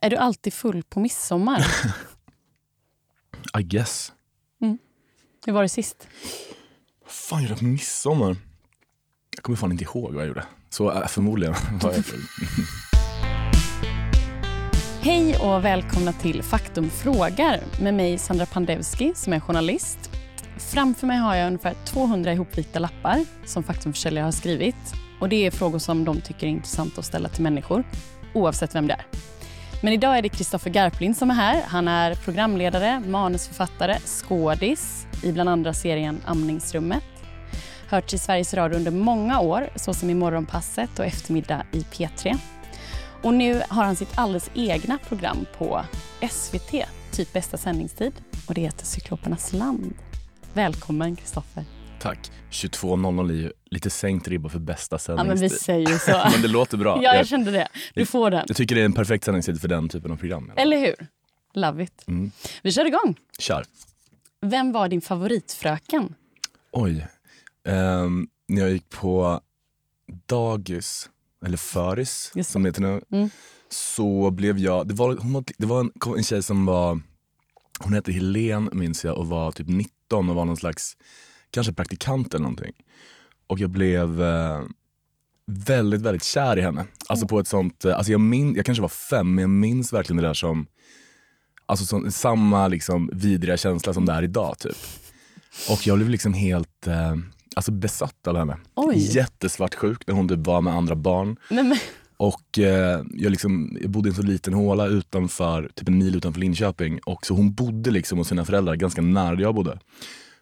är 0.00 0.10
du 0.10 0.16
alltid 0.16 0.52
full 0.52 0.82
på 0.82 1.00
midsommar? 1.00 1.66
I 3.58 3.62
guess. 3.62 4.12
Hur 5.46 5.52
var 5.52 5.62
det 5.62 5.68
sist? 5.68 6.08
Vad 7.02 7.10
fan 7.10 7.42
gjorde 7.42 7.52
jag 7.52 7.58
på 7.58 7.64
midsommar? 7.64 8.36
Jag 9.36 9.42
kommer 9.42 9.56
fan 9.56 9.72
inte 9.72 9.84
ihåg 9.84 10.12
vad 10.14 10.22
jag 10.22 10.28
gjorde. 10.28 10.44
Så 10.70 10.92
äh, 10.92 11.06
förmodligen 11.06 11.54
var 11.82 11.92
jag 11.92 12.04
full. 12.04 12.20
Hej 15.00 15.36
och 15.36 15.64
välkomna 15.64 16.12
till 16.12 16.42
Faktum 16.42 16.90
frågar 16.90 17.60
med 17.82 17.94
mig 17.94 18.18
Sandra 18.18 18.46
Pandevski 18.46 19.12
som 19.14 19.32
är 19.32 19.40
journalist. 19.40 20.10
Framför 20.58 21.06
mig 21.06 21.18
har 21.18 21.34
jag 21.34 21.46
ungefär 21.46 21.74
200 21.84 22.32
ihopvikta 22.32 22.78
lappar 22.78 23.24
som 23.44 23.62
faktumförsäljare 23.62 24.24
har 24.24 24.32
skrivit. 24.32 24.94
Och 25.20 25.28
Det 25.28 25.46
är 25.46 25.50
frågor 25.50 25.78
som 25.78 26.04
de 26.04 26.20
tycker 26.20 26.46
är 26.46 26.50
intressanta 26.50 26.98
att 26.98 27.06
ställa 27.06 27.28
till 27.28 27.42
människor, 27.42 27.84
oavsett 28.34 28.74
vem 28.74 28.86
det 28.86 28.94
är. 28.94 29.06
Men 29.82 29.92
idag 29.92 30.18
är 30.18 30.22
det 30.22 30.28
Kristoffer 30.28 30.70
Garplind 30.70 31.16
som 31.16 31.30
är 31.30 31.34
här. 31.34 31.62
Han 31.62 31.88
är 31.88 32.14
programledare, 32.14 33.00
manusförfattare, 33.00 33.98
skådis 33.98 35.06
i 35.22 35.32
bland 35.32 35.48
andra 35.48 35.72
serien 35.72 36.20
Amningsrummet. 36.24 37.04
Hört 37.88 38.12
i 38.12 38.18
Sveriges 38.18 38.54
Radio 38.54 38.76
under 38.76 38.90
många 38.90 39.40
år, 39.40 39.70
såsom 39.76 40.10
i 40.10 40.14
Morgonpasset 40.14 40.98
och 40.98 41.04
Eftermiddag 41.04 41.62
i 41.72 41.80
P3. 41.80 42.38
Och 43.22 43.34
nu 43.34 43.62
har 43.68 43.84
han 43.84 43.96
sitt 43.96 44.18
alldeles 44.18 44.50
egna 44.54 44.98
program 44.98 45.46
på 45.58 45.84
SVT, 46.30 46.70
typ 47.12 47.32
bästa 47.32 47.56
sändningstid. 47.56 48.12
Och 48.48 48.54
det 48.54 48.60
heter 48.60 48.86
Cyklopernas 48.86 49.52
land. 49.52 49.94
Välkommen 50.52 51.16
Kristoffer. 51.16 51.64
Tack. 52.00 52.30
22.00 52.50 53.30
är 53.30 53.34
ju 53.34 53.52
lite 53.70 53.90
sänkt 53.90 54.28
ribba 54.28 54.48
för 54.48 54.58
bästa 54.58 54.98
Ja, 55.08 55.14
men 55.16 55.30
vi 55.30 55.36
sändningstid. 55.48 55.60
säger 55.60 55.98
så. 55.98 56.30
men 56.32 56.42
det 56.42 56.48
låter 56.48 56.76
bra. 56.76 57.00
Ja, 57.02 57.14
jag 57.14 57.26
kände 57.28 57.50
det. 57.50 57.68
Du 57.94 58.06
får 58.06 58.30
den. 58.30 58.44
jag 58.48 58.56
tycker 58.56 58.74
det 58.74 58.80
är 58.80 58.84
en 58.84 58.92
perfekt 58.92 59.24
sändningstid 59.24 59.60
för 59.60 59.68
den 59.68 59.88
typen 59.88 60.10
av 60.12 60.16
program. 60.16 60.52
Eller 60.56 60.78
hur? 60.78 60.94
Love 61.54 61.82
it. 61.84 62.04
Mm. 62.08 62.30
Vi 62.62 62.72
kör 62.72 62.84
igång. 62.84 63.16
Kör. 63.38 63.64
Vem 64.40 64.72
var 64.72 64.88
din 64.88 65.00
favoritfröken? 65.00 66.14
Oj. 66.72 67.06
Ehm, 67.68 68.28
när 68.48 68.60
jag 68.62 68.70
gick 68.70 68.88
på 68.90 69.40
dagis, 70.26 71.10
eller 71.46 71.56
föris 71.56 72.32
Just 72.34 72.50
som 72.50 72.62
det 72.62 72.68
heter 72.68 72.82
nu, 72.82 73.00
Mm. 73.12 73.30
så 73.68 74.30
blev 74.30 74.58
jag... 74.58 74.88
Det 74.88 74.94
var, 74.94 75.16
hon 75.16 75.44
det 75.58 75.66
var 75.66 75.80
en, 75.80 75.92
en 76.16 76.24
tjej 76.24 76.42
som 76.42 76.66
var... 76.66 77.00
Hon 77.80 77.92
hette 77.92 78.12
Helen 78.12 78.70
minns 78.72 79.04
jag 79.04 79.18
och 79.18 79.26
var 79.28 79.52
typ 79.52 79.68
19 79.68 80.30
och 80.30 80.36
var 80.36 80.44
någon 80.44 80.56
slags 80.56 80.96
kanske 81.50 81.72
praktikant 81.72 82.34
eller 82.34 82.42
någonting. 82.42 82.72
Och 83.46 83.58
jag 83.58 83.70
blev 83.70 84.22
eh, 84.22 84.60
väldigt, 85.46 86.00
väldigt 86.00 86.24
kär 86.24 86.58
i 86.58 86.60
henne. 86.62 86.84
Alltså 87.08 87.26
på 87.26 87.40
ett 87.40 87.48
sånt... 87.48 87.84
eh, 87.84 87.96
Alltså 87.96 88.12
jag, 88.12 88.20
min, 88.20 88.54
jag 88.54 88.64
kanske 88.66 88.82
var 88.82 88.88
fem, 88.88 89.34
men 89.34 89.42
jag 89.42 89.50
minns 89.50 89.92
verkligen 89.92 90.22
det 90.22 90.28
där 90.28 90.34
som... 90.34 90.66
Alltså 91.66 91.86
som, 91.86 92.10
samma 92.12 92.68
liksom 92.68 93.10
vidriga 93.12 93.56
känsla 93.56 93.94
som 93.94 94.06
det 94.06 94.12
är 94.12 94.22
idag 94.22 94.58
typ. 94.58 94.76
Och 95.70 95.86
jag 95.86 95.98
blev 95.98 96.08
liksom 96.10 96.34
helt 96.34 96.86
eh, 96.86 97.16
alltså 97.56 97.72
besatt 97.72 98.26
av 98.26 98.36
henne. 98.36 98.56
Oj. 98.74 99.16
Jättesvartsjuk 99.16 100.06
när 100.06 100.14
hon 100.14 100.28
typ 100.28 100.46
var 100.46 100.60
med 100.60 100.74
andra 100.74 100.94
barn. 100.96 101.36
Nej, 101.50 101.64
men, 101.64 101.78
Och 102.16 102.58
eh, 102.58 103.02
jag, 103.14 103.30
liksom, 103.30 103.78
jag 103.80 103.90
bodde 103.90 104.08
i 104.08 104.10
en 104.10 104.16
så 104.16 104.22
liten 104.22 104.54
håla 104.54 104.86
utanför, 104.86 105.70
typ 105.74 105.88
en 105.88 105.98
mil 105.98 106.16
utanför 106.16 106.40
Linköping. 106.40 106.98
Och 107.06 107.26
så 107.26 107.34
hon 107.34 107.54
bodde 107.54 107.90
liksom 107.90 108.18
hos 108.18 108.28
sina 108.28 108.44
föräldrar 108.44 108.76
ganska 108.76 109.02
nära 109.02 109.34
där 109.34 109.42
jag 109.42 109.54
bodde. 109.54 109.78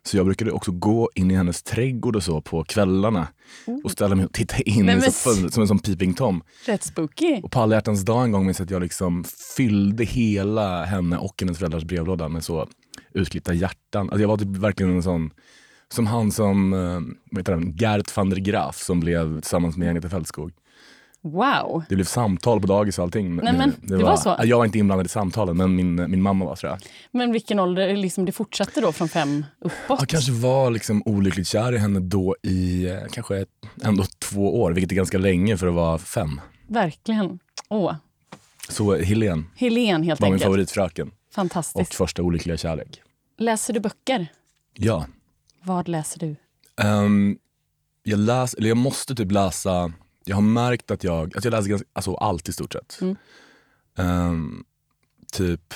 Så 0.02 0.16
jag 0.16 0.27
brukade 0.27 0.52
också 0.52 0.72
gå 0.72 1.10
in 1.14 1.30
i 1.30 1.34
hennes 1.34 1.62
trädgård 1.62 2.16
och 2.16 2.22
så 2.22 2.41
på 2.41 2.64
kvällarna 2.64 3.28
och 3.84 3.91
ställa 3.91 4.14
mig 4.14 4.24
och 4.24 4.32
titta 4.32 4.56
in 4.56 4.86
Nej, 4.86 4.94
men 4.94 5.12
fönstret 5.12 5.54
som 5.54 5.60
en 5.62 5.68
sån 5.68 5.78
peeping 5.78 6.14
tom. 6.14 6.42
rätt 6.66 6.82
spooky. 6.82 7.41
Och 7.42 7.50
på 7.50 7.60
alla 7.60 7.74
hjärtans 7.74 8.04
dag 8.04 8.24
en 8.24 8.32
gång 8.32 8.44
minns 8.46 8.58
jag 8.58 8.66
att 8.66 8.70
jag 8.70 8.82
liksom 8.82 9.24
fyllde 9.56 10.04
hela 10.04 10.84
henne 10.84 11.19
och 11.19 11.34
hennes 11.41 11.58
föräldrars 11.58 11.84
brevlåda 11.84 12.28
med 12.28 12.44
så 12.44 12.69
utklippta 13.14 13.54
hjärtan. 13.54 14.00
Alltså 14.10 14.20
jag 14.20 14.28
var 14.28 14.36
typ 14.36 14.48
verkligen 14.56 14.96
en 14.96 15.02
sån, 15.02 15.30
som 15.94 16.06
han 16.06 16.32
som, 16.32 16.72
eh, 16.72 17.00
vad 17.30 17.41
heter 17.41 17.53
han, 17.53 17.76
Gert 17.76 18.16
van 18.16 18.30
der 18.30 18.36
Graaf 18.36 18.82
som 18.82 19.00
blev 19.00 19.41
tillsammans 19.41 19.76
med 19.76 19.88
Agneta 19.88 20.09
Fältskog. 20.09 20.53
Wow. 21.33 21.83
Det 21.89 21.94
blev 21.94 22.05
samtal 22.05 22.61
på 22.61 22.66
dagis 22.66 22.99
och 22.99 23.05
allting. 23.05 23.37
Nej, 23.37 23.53
men 23.53 23.72
det 23.83 23.97
var 24.05 24.16
så? 24.16 24.37
Jag 24.44 24.59
var 24.59 24.65
inte 24.65 24.78
inblandad 24.78 25.06
i 25.06 25.09
samtalen 25.09 25.56
men 25.56 25.77
min, 25.77 26.11
min 26.11 26.22
mamma 26.22 26.44
var 26.44 26.56
tror 26.56 26.72
jag. 26.72 26.81
Men 27.11 27.33
vilken 27.33 27.59
ålder? 27.59 27.97
Liksom 27.97 28.25
det 28.25 28.33
fortsatte 28.33 28.81
då 28.81 28.93
från 28.93 29.09
fem 29.09 29.44
uppåt? 29.61 30.00
Jag 30.00 30.09
kanske 30.09 30.33
var 30.33 30.71
liksom 30.71 31.03
olyckligt 31.05 31.49
kär 31.49 31.72
i 31.75 31.78
henne 31.78 32.00
då 32.00 32.37
i 32.43 32.87
eh, 32.91 32.99
kanske 33.12 33.44
ändå 33.84 34.05
två 34.19 34.62
år, 34.62 34.72
vilket 34.72 34.93
är 34.93 34.97
ganska 34.97 35.19
länge 35.19 35.56
för 35.56 35.66
att 35.66 35.75
vara 35.75 35.99
fem. 35.99 36.41
Verkligen. 36.66 37.39
Åh. 37.69 37.95
Så 38.69 38.97
Helen 38.97 39.47
Helen 39.56 40.03
helt 40.03 40.21
var 40.21 40.27
min 40.28 40.33
enkelt. 40.34 40.45
favoritfröken 40.47 41.09
och 41.09 41.34
Fantastiskt. 41.34 41.95
första 41.95 42.22
olyckliga 42.22 42.56
kärlek. 42.56 43.03
Läser 43.39 43.75
du 43.75 43.81
böcker? 43.81 44.27
Ja. 44.75 45.06
Vad 45.62 45.89
läser 45.89 46.19
du? 46.21 46.37
Ehm, 46.83 47.39
jag, 48.03 48.19
läs, 48.19 48.55
eller 48.55 48.69
jag 48.69 48.77
måste 48.77 49.15
typ 49.15 49.33
läsa, 49.33 49.93
jag 50.28 50.37
har 50.37 50.43
märkt 50.43 50.91
att 50.91 51.05
jag, 51.05 51.37
att 51.37 51.44
jag 51.44 51.50
läser 51.50 51.69
ganska, 51.69 51.89
alltså 51.93 52.15
allt 52.15 52.49
i 52.49 52.53
stort 52.53 52.72
sett. 52.72 52.99
Mm. 53.00 53.16
Ehm, 53.99 54.65
typ, 55.33 55.75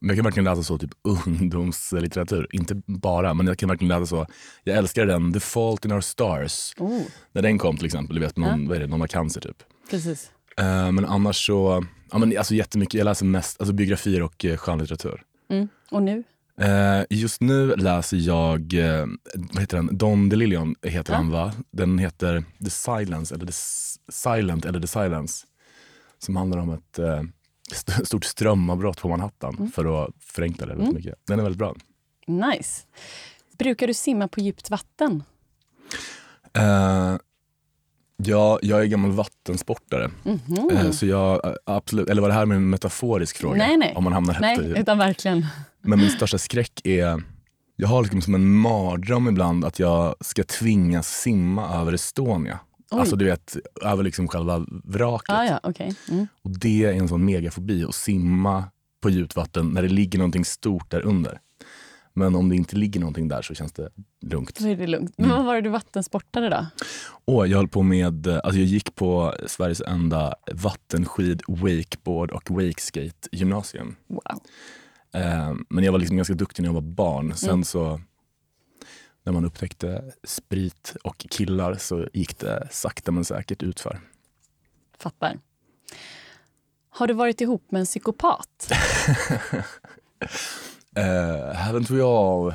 jag 0.00 0.16
kan 0.16 0.24
verkligen 0.24 0.44
läsa 0.44 0.62
så 0.62 0.78
typ 0.78 0.90
ungdomslitteratur, 1.26 2.48
inte 2.52 2.82
bara, 2.86 3.34
men 3.34 3.46
jag 3.46 3.58
kan 3.58 3.68
verkligen 3.68 4.00
läsa 4.00 4.06
så. 4.06 4.26
Jag 4.64 4.76
älskar 4.76 5.06
den, 5.06 5.32
The 5.32 5.40
Fault 5.40 5.84
in 5.84 5.92
Our 5.92 6.00
Stars. 6.00 6.74
Oh, 6.78 7.02
När 7.32 7.42
den 7.42 7.58
kom 7.58 7.76
till 7.76 7.86
exempel, 7.86 8.14
du 8.14 8.20
vet 8.20 8.36
någon, 8.36 8.70
är 8.70 8.80
det, 8.80 8.86
någon 8.86 9.00
har 9.00 9.08
cancer 9.08 9.40
typ. 9.40 9.62
precis. 9.90 10.30
Ehm, 10.56 10.94
men 10.94 11.04
annars 11.04 11.46
så, 11.46 11.84
ja 12.10 12.18
men 12.18 12.38
alltså 12.38 12.54
jättemycket, 12.54 12.94
jag 12.94 13.04
läser 13.04 13.26
mest 13.26 13.60
alltså 13.60 13.72
biografier 13.74 14.22
och 14.22 14.44
uh, 14.44 14.56
skönlitteratur. 14.56 15.22
Mm. 15.50 15.68
Och 15.90 16.02
nu? 16.02 16.24
Eh, 16.62 17.04
just 17.10 17.40
nu 17.40 17.76
läser 17.76 18.16
jag, 18.16 18.74
eh, 18.74 19.06
vad 19.52 19.60
heter 19.60 19.76
den? 19.76 19.98
Don 19.98 20.28
DeLillion 20.28 20.74
heter 20.82 21.12
Ja. 21.12 21.16
han 21.16 21.30
va? 21.30 21.52
Den 21.70 21.98
heter 21.98 22.44
The 22.64 22.70
Silence, 22.70 23.34
eller 23.34 23.46
The 23.46 23.52
Silent 24.12 24.64
eller 24.64 24.80
The 24.80 24.86
Silence. 24.86 25.46
Som 26.18 26.36
handlar 26.36 26.58
om 26.58 26.70
ett 26.70 26.98
eh, 26.98 27.22
st- 27.72 28.06
stort 28.06 28.24
strömavbrott 28.24 29.00
på 29.00 29.08
Manhattan, 29.08 29.54
Mm. 29.58 29.70
för 29.72 30.04
att 30.04 30.10
förenkla 30.20 30.66
det 30.66 30.74
väldigt 30.74 30.94
mycket. 30.94 31.14
Den 31.26 31.38
är 31.38 31.42
väldigt 31.42 31.58
bra. 31.58 31.74
Nice. 32.26 32.82
Brukar 33.58 33.86
du 33.86 33.94
simma 33.94 34.28
på 34.28 34.40
djupt 34.40 34.70
vatten? 34.70 35.22
Eh, 36.58 37.16
ja, 38.26 38.58
jag 38.62 38.80
är 38.80 38.84
gammal 38.84 39.10
vattensportare. 39.10 40.10
Mhm. 40.22 40.70
Eh, 40.72 40.90
så 40.90 41.06
jag, 41.06 41.46
eh, 41.46 41.52
absolut, 41.66 42.08
eller 42.10 42.22
var 42.22 42.28
det 42.28 42.34
här 42.34 42.46
med 42.46 42.56
en 42.56 42.70
metaforisk 42.70 43.36
fråga? 43.36 43.56
Nej, 43.56 43.76
nej. 43.76 43.92
Om 43.96 44.04
man 44.04 44.12
hamnar 44.12 44.38
Nej, 44.40 44.74
utan 44.76 44.98
verkligen. 44.98 45.46
Men 45.82 45.98
min 45.98 46.10
största 46.10 46.38
skräck 46.38 46.80
är, 46.84 47.22
jag 47.76 47.88
har 47.88 48.02
liksom 48.02 48.22
som 48.22 48.34
en 48.34 48.54
mardröm 48.54 49.28
ibland 49.28 49.64
att 49.64 49.78
jag 49.78 50.14
ska 50.20 50.44
tvingas 50.44 51.20
simma 51.20 51.80
över 51.80 51.92
Estonia. 51.92 52.58
Oj. 52.90 53.00
Alltså 53.00 53.16
du 53.16 53.24
vet, 53.24 53.56
över 53.82 54.02
liksom 54.02 54.28
själva 54.28 54.66
vraket. 54.84 55.30
Ah, 55.30 55.44
ja, 55.44 55.60
okej. 55.62 55.94
Mm. 56.10 56.26
Och 56.42 56.58
det 56.58 56.84
är 56.84 56.92
en 56.92 57.08
sån 57.08 57.24
megafobi, 57.24 57.84
att 57.84 57.94
simma 57.94 58.64
på 59.00 59.10
djupt 59.10 59.36
vatten 59.36 59.68
när 59.68 59.82
det 59.82 59.88
ligger 59.88 60.18
någonting 60.18 60.44
stort 60.44 60.90
där 60.90 61.00
under. 61.00 61.40
Men 62.14 62.34
om 62.34 62.48
det 62.48 62.56
inte 62.56 62.76
ligger 62.76 63.00
någonting 63.00 63.28
där 63.28 63.42
så 63.42 63.54
känns 63.54 63.72
det 63.72 63.88
lugnt. 64.20 64.58
Då 64.58 64.68
är 64.68 64.76
det 64.76 64.86
lugnt. 64.86 65.14
Men 65.18 65.28
vad 65.30 65.44
var 65.44 65.54
det 65.54 65.60
du 65.60 65.70
vattensportade 65.70 66.48
då? 66.48 66.66
Och 67.24 67.48
jag 67.48 67.56
höll 67.56 67.68
på 67.68 67.82
med, 67.82 68.26
alltså 68.28 68.58
jag 68.58 68.66
gick 68.66 68.94
på 68.94 69.34
Sveriges 69.46 69.80
enda 69.80 70.34
vattenskid, 70.52 71.42
wakeboard 71.48 72.30
och 72.30 72.50
wakeskate 72.50 73.28
gymnasium. 73.32 73.96
Wow. 74.06 74.40
Eh, 75.14 75.54
men 75.68 75.84
jag 75.84 75.92
var 75.92 75.98
liksom 75.98 76.16
ganska 76.16 76.34
duktig 76.34 76.62
när 76.62 76.68
jag 76.68 76.74
var 76.74 76.80
barn. 76.80 77.34
Sen 77.36 77.50
Mm. 77.50 77.64
så 77.64 78.00
när 79.24 79.32
man 79.32 79.44
upptäckte 79.44 80.12
sprit 80.24 80.96
och 81.04 81.16
killar 81.30 81.74
så 81.74 82.08
gick 82.12 82.38
det 82.38 82.68
sakta 82.70 83.12
men 83.12 83.24
säkert 83.24 83.62
utför. 83.62 84.00
Fattar. 84.98 85.38
Har 86.90 87.06
du 87.06 87.14
varit 87.14 87.40
ihop 87.40 87.70
med 87.70 87.80
en 87.80 87.86
psykopat? 87.86 88.72
Uh, 90.98 91.54
haven't 91.54 91.90
we 91.90 92.02
all? 92.02 92.52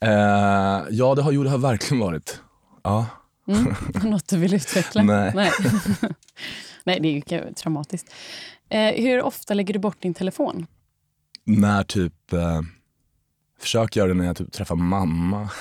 Eh, 0.00 0.86
ja, 0.90 1.14
det 1.14 1.22
har, 1.22 1.32
jo, 1.32 1.42
det 1.44 1.50
har 1.50 1.58
verkligen 1.58 2.00
varit. 2.00 2.40
Ja. 2.82 3.06
Mm. 3.48 3.74
Något 4.10 4.28
du 4.28 4.36
vill 4.38 4.54
utveckla? 4.54 5.02
Nej. 5.02 5.32
Nej, 5.34 5.50
Nej 6.84 7.00
det 7.00 7.08
är 7.08 7.42
ju 7.48 7.52
traumatiskt. 7.54 8.12
Eh, 8.68 8.94
hur 9.02 9.22
ofta 9.22 9.54
lägger 9.54 9.74
du 9.74 9.80
bort 9.80 10.02
din 10.02 10.14
telefon? 10.14 10.66
När 11.44 11.82
typ, 11.82 12.32
eh, 12.32 12.60
försök 13.60 13.96
göra 13.96 14.08
det 14.08 14.14
när 14.14 14.24
jag 14.24 14.36
typ 14.36 14.52
träffar 14.52 14.76
mamma. 14.76 15.48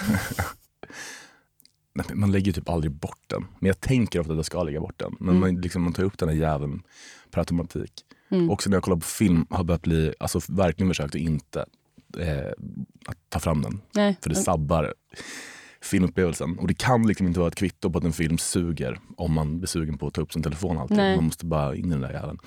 Nej, 1.94 2.06
man 2.14 2.32
lägger 2.32 2.52
typ 2.52 2.70
aldrig 2.70 2.92
bort 2.92 3.20
den. 3.28 3.46
Men 3.60 3.68
jag 3.68 3.80
tänker 3.82 4.20
ofta 4.20 4.32
att 4.32 4.38
jag 4.38 4.46
ska 4.46 4.64
lägga 4.64 4.80
bort 4.80 5.00
den. 5.00 5.16
Men 5.20 5.30
Mm. 5.30 5.40
man, 5.40 5.62
liksom, 5.62 5.82
man 5.84 5.94
tar 5.94 6.04
upp 6.04 6.18
den 6.18 6.30
här 6.30 6.36
jäveln 6.36 6.84
per 7.32 7.40
automatik. 7.40 7.92
Mm. 8.32 8.50
Också 8.50 8.70
när 8.70 8.76
jag 8.78 8.84
kollar 8.84 8.98
på 8.98 9.06
film 9.06 9.46
har 9.50 9.58
jag 9.58 9.66
börjat 9.66 9.82
bli, 9.82 10.14
alltså 10.20 10.40
verkligen 10.48 10.90
försökt 10.90 11.16
att 11.16 11.22
inte 11.22 11.66
eh, 12.18 12.52
att 13.06 13.18
ta 13.30 13.40
fram 13.40 13.62
den. 13.62 13.82
Nej. 13.96 14.18
För 14.22 14.30
det 14.30 14.36
sabbar 14.36 14.94
filmupplevelsen. 15.82 16.60
Och 16.60 16.68
det 16.68 16.74
kan 16.74 17.08
liksom 17.08 17.28
inte 17.28 17.40
vara 17.40 17.48
ett 17.48 17.56
kvitto 17.56 17.90
på 17.92 17.98
att 17.98 18.04
en 18.04 18.14
film 18.14 18.38
suger 18.38 19.00
om 19.18 19.34
man 19.34 19.58
blir 19.58 19.68
sugen 19.68 19.98
på 19.98 20.08
att 20.08 20.14
ta 20.14 20.22
upp 20.22 20.34
sin 20.34 20.44
telefon 20.44 20.78
alltid. 20.78 20.98
Nej. 20.98 21.16
Man 21.16 21.26
måste 21.26 21.46
bara 21.46 21.76
in 21.76 21.86
i 21.86 21.90
den 21.90 22.02
där 22.02 22.12
jäveln. 22.14 22.40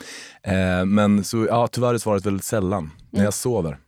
Eh, 0.43 0.85
men 0.85 1.25
så, 1.25 1.47
ja, 1.51 1.67
tyvärr 1.67 1.95
är 1.95 1.99
svaret 1.99 2.27
väldigt 2.27 2.45
sällan. 2.45 2.91
När 3.11 3.19
Mm. 3.19 3.25
jag 3.25 3.35
sover. 3.35 3.79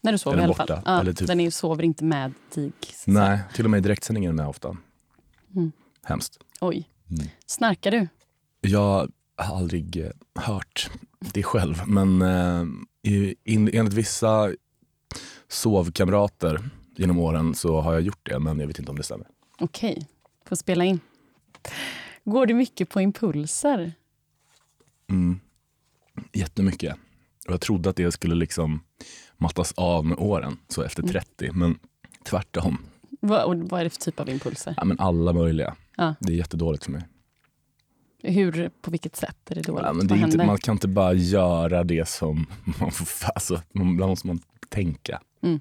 När 0.00 0.12
du 0.12 0.18
sover 0.18 0.38
i 0.38 0.44
alla 0.44 0.54
fall. 0.54 0.80
Ja, 0.84 1.00
Eller 1.00 1.12
typ- 1.12 1.28
Den 1.28 1.40
är, 1.40 1.50
sover 1.50 1.82
inte 1.82 2.04
med 2.04 2.32
säga. 2.54 2.70
Nej, 3.06 3.40
till 3.54 3.64
och 3.64 3.70
med 3.70 3.78
i 3.78 3.80
direktsändningen 3.80 4.28
är 4.30 4.32
jag 4.32 4.36
med 4.36 4.48
ofta. 4.48 4.76
Mm. 5.56 5.72
Hemskt. 6.04 6.38
Oj. 6.60 6.88
Mm. 7.10 7.26
Snarkar 7.46 7.90
du? 7.90 8.08
Jag 8.60 9.08
har 9.36 9.56
aldrig 9.56 9.96
eh, 9.96 10.10
hört 10.44 10.90
det 11.20 11.42
själv, 11.42 11.82
men 11.86 12.22
eh, 12.22 12.64
in, 13.44 13.70
enligt 13.72 13.94
vissa 13.94 14.50
sovkamrater 15.48 16.70
genom 16.96 17.18
åren 17.18 17.54
så 17.54 17.80
har 17.80 17.92
jag 17.92 18.02
gjort 18.02 18.20
det, 18.30 18.38
men 18.38 18.60
jag 18.60 18.66
vet 18.66 18.78
inte 18.78 18.90
om 18.90 18.96
det 18.96 19.02
stämmer. 19.02 19.26
Okej, 19.58 20.06
får 20.46 20.56
spela 20.56 20.84
in. 20.84 21.00
Går 22.24 22.46
du 22.46 22.54
mycket 22.54 22.88
på 22.88 23.00
impulser? 23.00 23.92
Mm. 25.10 25.40
Jättemycket. 26.32 26.94
Och 27.46 27.52
jag 27.52 27.60
trodde 27.60 27.90
att 27.90 27.96
det 27.96 28.12
skulle 28.12 28.34
liksom 28.34 28.80
mattas 29.36 29.72
av 29.76 30.04
med 30.06 30.18
åren, 30.18 30.58
så 30.68 30.82
efter 30.82 31.02
Mm. 31.02 31.12
30, 31.12 31.52
men 31.52 31.78
tvärtom. 32.24 32.78
Vad, 33.20 33.44
och 33.44 33.56
vad 33.68 33.80
är 33.80 33.84
det 33.84 33.90
för 33.90 34.00
typ 34.00 34.20
av 34.20 34.28
impulser? 34.28 34.74
Ja, 34.76 34.84
men 34.84 34.98
alla 35.00 35.32
möjliga. 35.32 35.76
Ja. 35.96 36.14
Det 36.20 36.32
är 36.32 36.36
jättedåligt 36.36 36.84
för 36.84 36.92
mig. 36.92 37.02
Hur, 38.22 38.70
på 38.82 38.90
vilket 38.90 39.16
sätt 39.16 39.50
är 39.50 39.54
det 39.54 39.62
dåligt? 39.62 39.84
Ja, 39.86 39.92
men 39.92 40.06
det 40.06 40.16
inte, 40.18 40.46
man 40.46 40.58
kan 40.58 40.72
inte 40.74 40.88
bara 40.88 41.12
göra 41.12 41.84
det 41.84 42.08
som 42.08 42.46
man 42.80 42.90
får... 42.92 43.28
Alltså, 43.34 43.62
man- 43.72 43.90
ibland 43.92 44.10
måste 44.10 44.26
man 44.26 44.40
tänka. 44.68 45.20
Mm. 45.42 45.60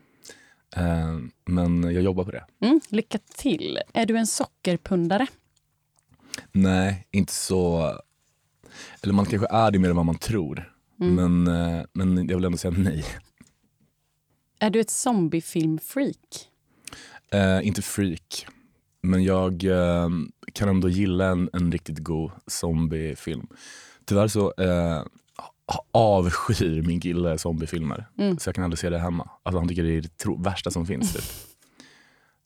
Eh, 0.75 1.19
men 1.45 1.83
jag 1.83 2.03
jobbar 2.03 2.23
på 2.23 2.31
det. 2.31 2.45
Mm, 2.59 2.79
lycka 2.89 3.17
till. 3.17 3.79
Är 3.93 4.05
du 4.05 4.17
en 4.17 4.27
sockerpundare? 4.27 5.27
Nej, 6.51 7.07
inte 7.11 7.33
så... 7.33 7.93
Eller 9.03 9.13
man 9.13 9.25
kanske 9.25 9.47
är 9.49 9.71
det 9.71 9.79
mer 9.79 9.89
än 9.89 9.95
vad 9.95 10.05
man 10.05 10.17
tror. 10.17 10.73
Mm. 11.01 11.43
Men, 11.43 11.77
eh, 11.77 11.85
men 11.93 12.27
jag 12.27 12.35
vill 12.35 12.45
ändå 12.45 12.57
säga 12.57 12.73
nej. 12.77 13.05
Är 14.59 14.69
du 14.69 14.79
ett 14.79 14.89
zombiefilmfreak? 14.89 16.49
Eh, 17.31 17.67
inte 17.67 17.81
freak. 17.81 18.47
Men 19.01 19.23
jag 19.23 19.63
eh, 19.63 20.09
kan 20.53 20.69
ändå 20.69 20.89
gilla 20.89 21.25
en, 21.25 21.49
en 21.53 21.71
riktigt 21.71 21.99
god 21.99 22.31
zombiefilm. 22.47 23.47
Tyvärr 24.05 24.27
så 24.27 24.53
avskyr 25.91 26.81
min 26.81 26.99
kille 27.01 27.37
zombiefilmer. 27.37 28.07
Mm. 28.17 28.39
Så 28.39 28.47
jag 28.47 28.55
kan 28.55 28.63
aldrig 28.63 28.79
se 28.79 28.89
det 28.89 28.99
hemma. 28.99 29.29
Alltså, 29.43 29.59
han 29.59 29.67
tycker 29.67 29.83
det 29.83 29.97
är 29.97 30.01
det 30.01 30.09
värsta 30.43 30.71
som 30.71 30.85
finns. 30.85 31.13
Typ. 31.13 31.23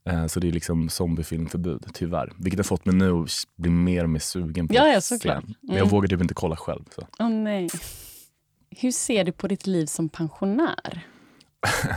Eh, 0.09 0.27
så 0.27 0.39
det 0.39 0.47
är 0.47 0.51
liksom 0.51 0.89
zombiefilmförbud, 0.89 1.85
tyvärr. 1.93 2.33
Vilket 2.37 2.59
har 2.59 2.63
fått 2.63 2.85
mig 2.85 2.95
nu 2.95 3.11
att 3.11 3.29
bli 3.55 3.71
mer 3.71 4.03
och 4.03 4.09
mer 4.09 4.19
sugen 4.19 4.67
på 4.67 4.73
Ja, 4.73 4.87
ja, 4.87 5.01
såklart. 5.01 5.43
den. 5.43 5.55
Men 5.61 5.75
jag 5.75 5.81
Mm. 5.83 5.89
vågar 5.89 6.07
typ 6.07 6.21
inte 6.21 6.33
kolla 6.33 6.55
själv. 6.55 6.83
Så. 6.95 7.07
Åh 7.19 7.29
nej. 7.29 7.69
Hur 8.69 8.91
ser 8.91 9.23
du 9.23 9.31
på 9.31 9.47
ditt 9.47 9.67
liv 9.67 9.85
som 9.85 10.09
pensionär? 10.09 11.07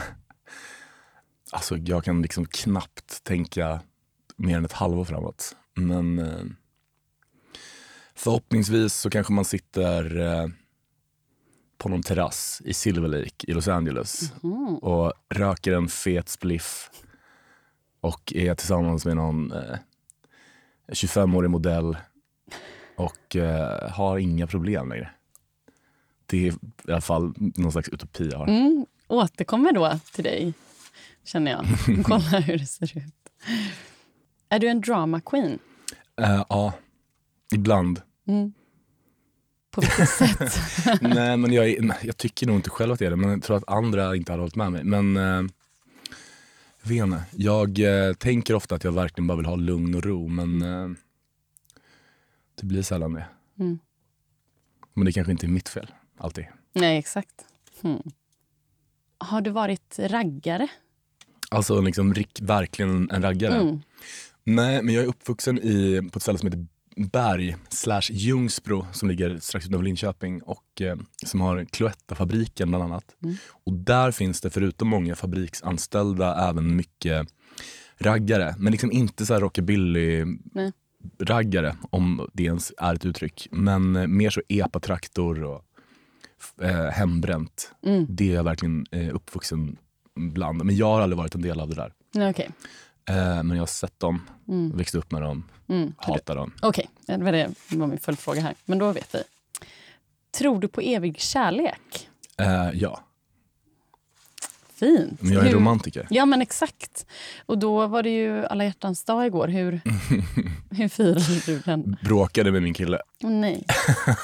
Alltså, 1.52 1.76
jag 1.76 2.04
kan 2.04 2.22
liksom 2.22 2.46
knappt 2.46 3.24
tänka 3.24 3.80
mer 4.36 4.56
än 4.56 4.64
ett 4.64 4.72
halvår 4.72 5.04
framåt. 5.04 5.56
Men 5.74 6.18
eh, 6.18 6.44
förhoppningsvis 8.14 8.94
så 8.94 9.10
kanske 9.10 9.32
man 9.32 9.44
sitter 9.44 10.20
eh, 10.20 10.46
på 11.78 11.88
någon 11.88 12.02
terrass 12.02 12.62
i 12.64 12.74
Silver 12.74 13.08
Lake 13.08 13.46
i 13.50 13.52
Los 13.52 13.68
Angeles 13.68 14.32
Mm. 14.42 14.76
och 14.78 15.12
röker 15.28 15.72
en 15.72 15.88
fet 15.88 16.28
spliff 16.28 16.90
och 18.00 18.32
är 18.36 18.54
tillsammans 18.54 19.04
med 19.06 19.16
någon 19.16 19.52
eh, 19.52 19.76
25-årig 20.88 21.50
modell 21.50 21.96
och 22.96 23.36
eh, 23.36 23.90
har 23.90 24.18
inga 24.18 24.46
problem 24.46 24.88
längre. 24.88 25.10
Det 26.26 26.48
är 26.48 26.52
i 26.52 26.92
alla 26.92 27.00
fall 27.00 27.34
någon 27.36 27.72
slags 27.72 27.88
utopi 27.88 28.28
jag 28.32 28.38
har. 28.38 28.48
Mm. 28.48 28.86
Återkommer 29.08 29.72
då 29.72 29.98
till 30.12 30.24
dig, 30.24 30.54
känner 31.24 31.50
jag. 31.50 31.64
Kolla 32.04 32.40
hur 32.40 32.58
det 32.58 32.66
ser 32.66 32.98
ut. 32.98 33.14
Är 34.48 34.58
du 34.58 34.68
en 34.68 34.80
drama 34.80 35.20
queen? 35.20 35.58
Eh, 36.20 36.44
ja, 36.48 36.72
ibland. 37.54 38.00
Mm. 38.26 38.52
På 39.74 39.80
vilket 39.80 40.08
sätt? 40.08 40.58
Nej, 41.00 41.36
men 41.36 41.52
jag, 41.52 41.84
nej, 41.84 41.98
jag 42.02 42.16
tycker 42.16 42.46
nog 42.46 42.56
inte 42.56 42.70
själv 42.70 42.92
att 42.92 43.00
jag 43.00 43.06
är 43.06 43.10
det, 43.10 43.16
men 43.16 43.30
jag 43.30 43.42
tror 43.42 43.56
att 43.56 43.68
andra 43.68 44.16
inte 44.16 44.32
hade 44.32 44.42
hållit 44.42 44.56
med 44.56 44.72
mig. 44.72 44.84
Men 44.84 45.16
eh, 45.16 45.50
jag 46.82 46.88
vet 46.88 47.04
inte. 47.04 47.22
Jag 47.30 47.78
eh, 47.78 48.14
tänker 48.14 48.54
ofta 48.54 48.74
att 48.74 48.84
jag 48.84 48.92
verkligen 48.92 49.26
bara 49.26 49.36
vill 49.36 49.46
ha 49.46 49.56
lugn 49.56 49.94
och 49.94 50.04
ro, 50.04 50.28
men 50.28 50.62
eh, 50.62 50.90
det 52.54 52.66
blir 52.66 52.82
sällan 52.82 53.12
det. 53.12 53.26
Mm. 53.58 53.78
Men 54.94 55.04
det 55.04 55.12
kanske 55.12 55.32
inte 55.32 55.46
är 55.46 55.48
mitt 55.48 55.68
fel, 55.68 55.86
alltid. 56.18 56.44
Nej, 56.72 56.98
exakt. 56.98 57.44
Mm. 57.82 58.02
Har 59.18 59.40
du 59.40 59.50
varit 59.50 59.98
raggare? 59.98 60.68
Alltså 61.50 61.80
liksom 61.80 62.14
verkligen 62.40 63.10
en 63.10 63.22
raggare. 63.22 63.54
Mm. 63.54 63.82
Nej, 64.44 64.82
men 64.82 64.94
jag 64.94 65.04
är 65.04 65.08
uppvuxen 65.08 65.58
i, 65.58 66.08
på 66.12 66.16
ett 66.16 66.22
ställe 66.22 66.38
som 66.38 66.46
heter 66.48 66.66
Berg 66.96 67.56
slash 67.68 68.10
Ljungsbro 68.10 68.86
som 68.92 69.08
ligger 69.08 69.38
strax 69.38 69.66
utanför 69.66 69.84
Linköping 69.84 70.42
och 70.42 70.80
eh, 70.80 70.96
som 71.26 71.40
har 71.40 71.64
Cloetta-fabriken 71.64 72.68
bland 72.68 72.84
annat. 72.84 73.04
Mm. 73.22 73.36
Och 73.50 73.72
där 73.72 74.10
finns 74.10 74.40
det 74.40 74.50
förutom 74.50 74.88
många 74.88 75.14
fabriksanställda 75.14 76.48
även 76.48 76.76
mycket 76.76 77.28
raggare. 77.98 78.54
Men 78.58 78.70
liksom 78.70 78.92
inte 78.92 79.26
så 79.26 79.32
Nej. 79.32 79.42
rockabilly-raggare 79.42 81.76
om 81.90 82.28
det 82.32 82.44
ens 82.44 82.72
är 82.78 82.94
ett 82.94 83.04
uttryck. 83.04 83.48
Men 83.50 83.96
eh, 83.96 84.06
mer 84.06 84.30
så 84.30 84.42
epa-traktor 84.48 85.44
och 85.44 85.64
eh, 86.62 86.90
hembränt. 86.90 87.72
Mm. 87.86 88.06
Det 88.08 88.30
är 88.30 88.34
jag 88.34 88.44
verkligen 88.44 88.86
eh, 88.90 89.14
uppvuxen 89.14 89.76
bland. 90.14 90.64
Men 90.64 90.76
jag 90.76 90.86
har 90.86 91.00
aldrig 91.00 91.18
varit 91.18 91.34
en 91.34 91.42
del 91.42 91.60
av 91.60 91.68
det 91.68 91.74
där. 91.74 91.92
Okej. 92.30 92.50
Eh, 93.08 93.14
men 93.42 93.50
jag 93.50 93.58
har 93.62 93.66
sett 93.66 94.00
dem, 94.00 94.20
Mm. 94.48 94.76
växt 94.76 94.94
upp 94.94 95.12
med 95.12 95.22
dem, 95.22 95.44
Mm. 95.68 95.94
hatar 95.98 96.36
dem. 96.36 96.52
Okej, 96.62 96.90
det 97.06 97.16
var 97.16 97.32
det 97.32 97.54
var 97.70 97.86
min 97.86 97.98
följdfråga 97.98 98.40
här. 98.40 98.54
Men 98.64 98.78
då 98.78 98.92
vet 98.92 99.14
vi. 99.14 99.22
Tror 100.38 100.60
du 100.60 100.68
på 100.68 100.80
evig 100.80 101.20
kärlek? 101.20 102.08
Eh, 102.38 102.70
ja, 102.74 103.00
Fint. 104.74 105.22
men 105.22 105.32
jag 105.32 105.42
är 105.42 105.46
Hur- 105.48 105.54
romantiker. 105.56 106.06
Ja, 106.10 106.26
men 106.26 106.42
exakt. 106.42 107.06
Och 107.46 107.58
då 107.58 107.86
var 107.86 108.02
det 108.02 108.10
ju 108.10 108.46
alla 108.46 108.64
hjärtans 108.64 109.04
dag 109.04 109.26
igår. 109.26 109.48
Hur, 109.48 109.80
hur 110.70 110.88
firade 110.88 111.40
du 111.46 111.58
den? 111.58 111.96
Bråkade 112.02 112.52
med 112.52 112.62
min 112.62 112.74
kille. 112.74 112.98
Nej. 113.20 113.64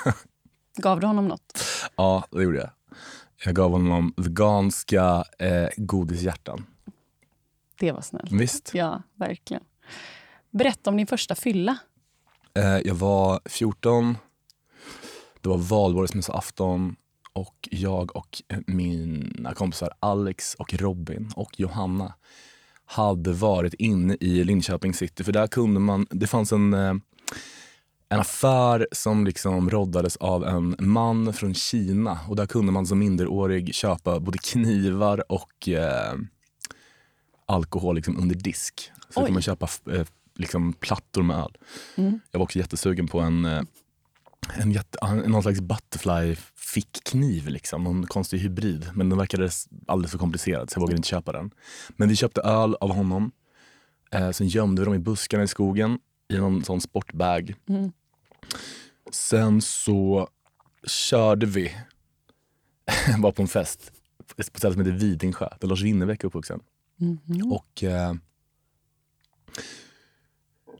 Gav 0.77 1.01
du 1.01 1.07
honom 1.07 1.29
något? 1.29 1.65
Ja, 1.97 2.25
det 2.31 2.43
gjorde 2.43 2.59
jag. 2.59 2.71
Jag 3.45 3.55
gav 3.55 3.71
honom 3.71 4.15
veganska 4.17 5.25
eh, 5.39 5.69
godishjärtan. 5.77 6.67
Det 7.81 7.93
var 7.93 8.01
snällt. 8.01 8.33
Visst. 8.33 8.71
Ja, 8.75 9.03
verkligen. 9.15 9.63
Berätta 10.51 10.91
om 10.91 10.97
din 10.97 11.07
första 11.07 11.35
fylla. 11.35 11.79
Eh, 12.55 12.79
jag 12.85 12.95
var 12.95 13.41
14, 13.45 14.19
det 15.41 15.49
var 15.49 15.59
valborgsmässoafton 15.59 16.97
och 17.33 17.69
jag 17.71 18.17
och 18.17 18.43
mina 18.67 19.55
kompisar 19.55 19.93
Alex 20.01 20.55
och 20.55 20.75
Robin 20.75 21.31
och 21.37 21.61
Johanna 21.61 22.15
hade 22.87 23.33
varit 23.33 23.75
inne 23.75 24.17
i 24.21 24.45
Linköping 24.45 24.95
city 24.95 25.25
för 25.25 25.33
där 25.33 25.47
kunde 25.47 25.81
man, 25.81 26.07
det 26.11 26.27
fanns 26.27 26.53
en, 26.53 26.75
eh, 26.75 26.95
en 28.09 28.21
affär 28.21 28.87
som 28.93 29.25
liksom 29.25 29.71
roddades 29.71 30.17
av 30.17 30.45
en 30.45 30.77
man 30.79 31.33
från 31.33 31.55
Kina 31.55 32.19
och 32.29 32.37
där 32.37 32.47
kunde 32.47 32.73
man 32.73 32.87
som 32.87 32.99
minderårig 32.99 33.75
köpa 33.75 34.21
både 34.21 34.39
knivar 34.39 35.33
och 35.33 35.69
eh, 35.69 36.15
alkohol 37.51 37.95
liksom 37.95 38.19
under 38.19 38.35
disk. 38.35 38.91
Så 39.09 39.15
kunde 39.15 39.33
man 39.33 39.43
köpa 39.43 39.69
eh, 39.93 40.07
liksom 40.35 40.73
plattor 40.73 41.23
med 41.23 41.37
öl. 41.37 41.57
Mm. 41.97 42.21
Jag 42.31 42.39
var 42.39 42.45
också 42.45 42.59
jättesugen 42.59 43.07
på 43.07 43.21
en, 43.21 43.45
eh, 43.45 43.63
en 44.57 44.73
jätte, 44.73 45.15
någon 45.27 45.43
slags 45.43 45.61
butterfly 45.61 46.37
fickkniv, 46.57 47.49
liksom. 47.49 47.85
någon 47.85 48.07
konstig 48.07 48.39
hybrid. 48.39 48.91
Men 48.95 49.09
den 49.09 49.19
verkade 49.19 49.51
alldeles 49.87 50.11
för 50.11 50.19
komplicerad 50.19 50.71
så 50.71 50.77
jag 50.77 50.81
vågade 50.81 50.97
inte 50.97 51.09
köpa 51.09 51.33
den. 51.33 51.51
Men 51.89 52.09
vi 52.09 52.17
köpte 52.17 52.41
öl 52.41 52.75
av 52.75 52.95
honom. 52.95 53.33
Eh, 54.11 54.31
sen 54.31 54.49
gömde 54.49 54.83
vi 54.83 54.85
dem 54.85 54.95
i 54.95 54.99
buskarna 54.99 55.43
i 55.43 55.49
skogen 55.49 55.99
i 56.29 56.37
någon 56.39 56.65
sån 56.65 56.81
sportbag. 56.81 57.55
Mm. 57.69 57.93
Sen 59.11 59.63
så 59.63 60.29
körde 60.87 61.47
vi, 61.47 61.73
var 63.19 63.33
på 63.33 63.43
en 63.43 63.49
fest 63.49 63.93
på 64.37 64.41
ett 64.41 64.59
ställe 64.59 64.75
som 64.75 64.85
heter 64.85 64.99
Vidingsjö, 64.99 65.49
där 65.61 65.69
Lars 65.69 65.83
Winnerbäck 65.83 66.25
är 66.25 66.27
uppvuxen. 66.27 66.61
Mhm. 67.01 67.53
Och 67.53 67.83
eh, 67.83 68.15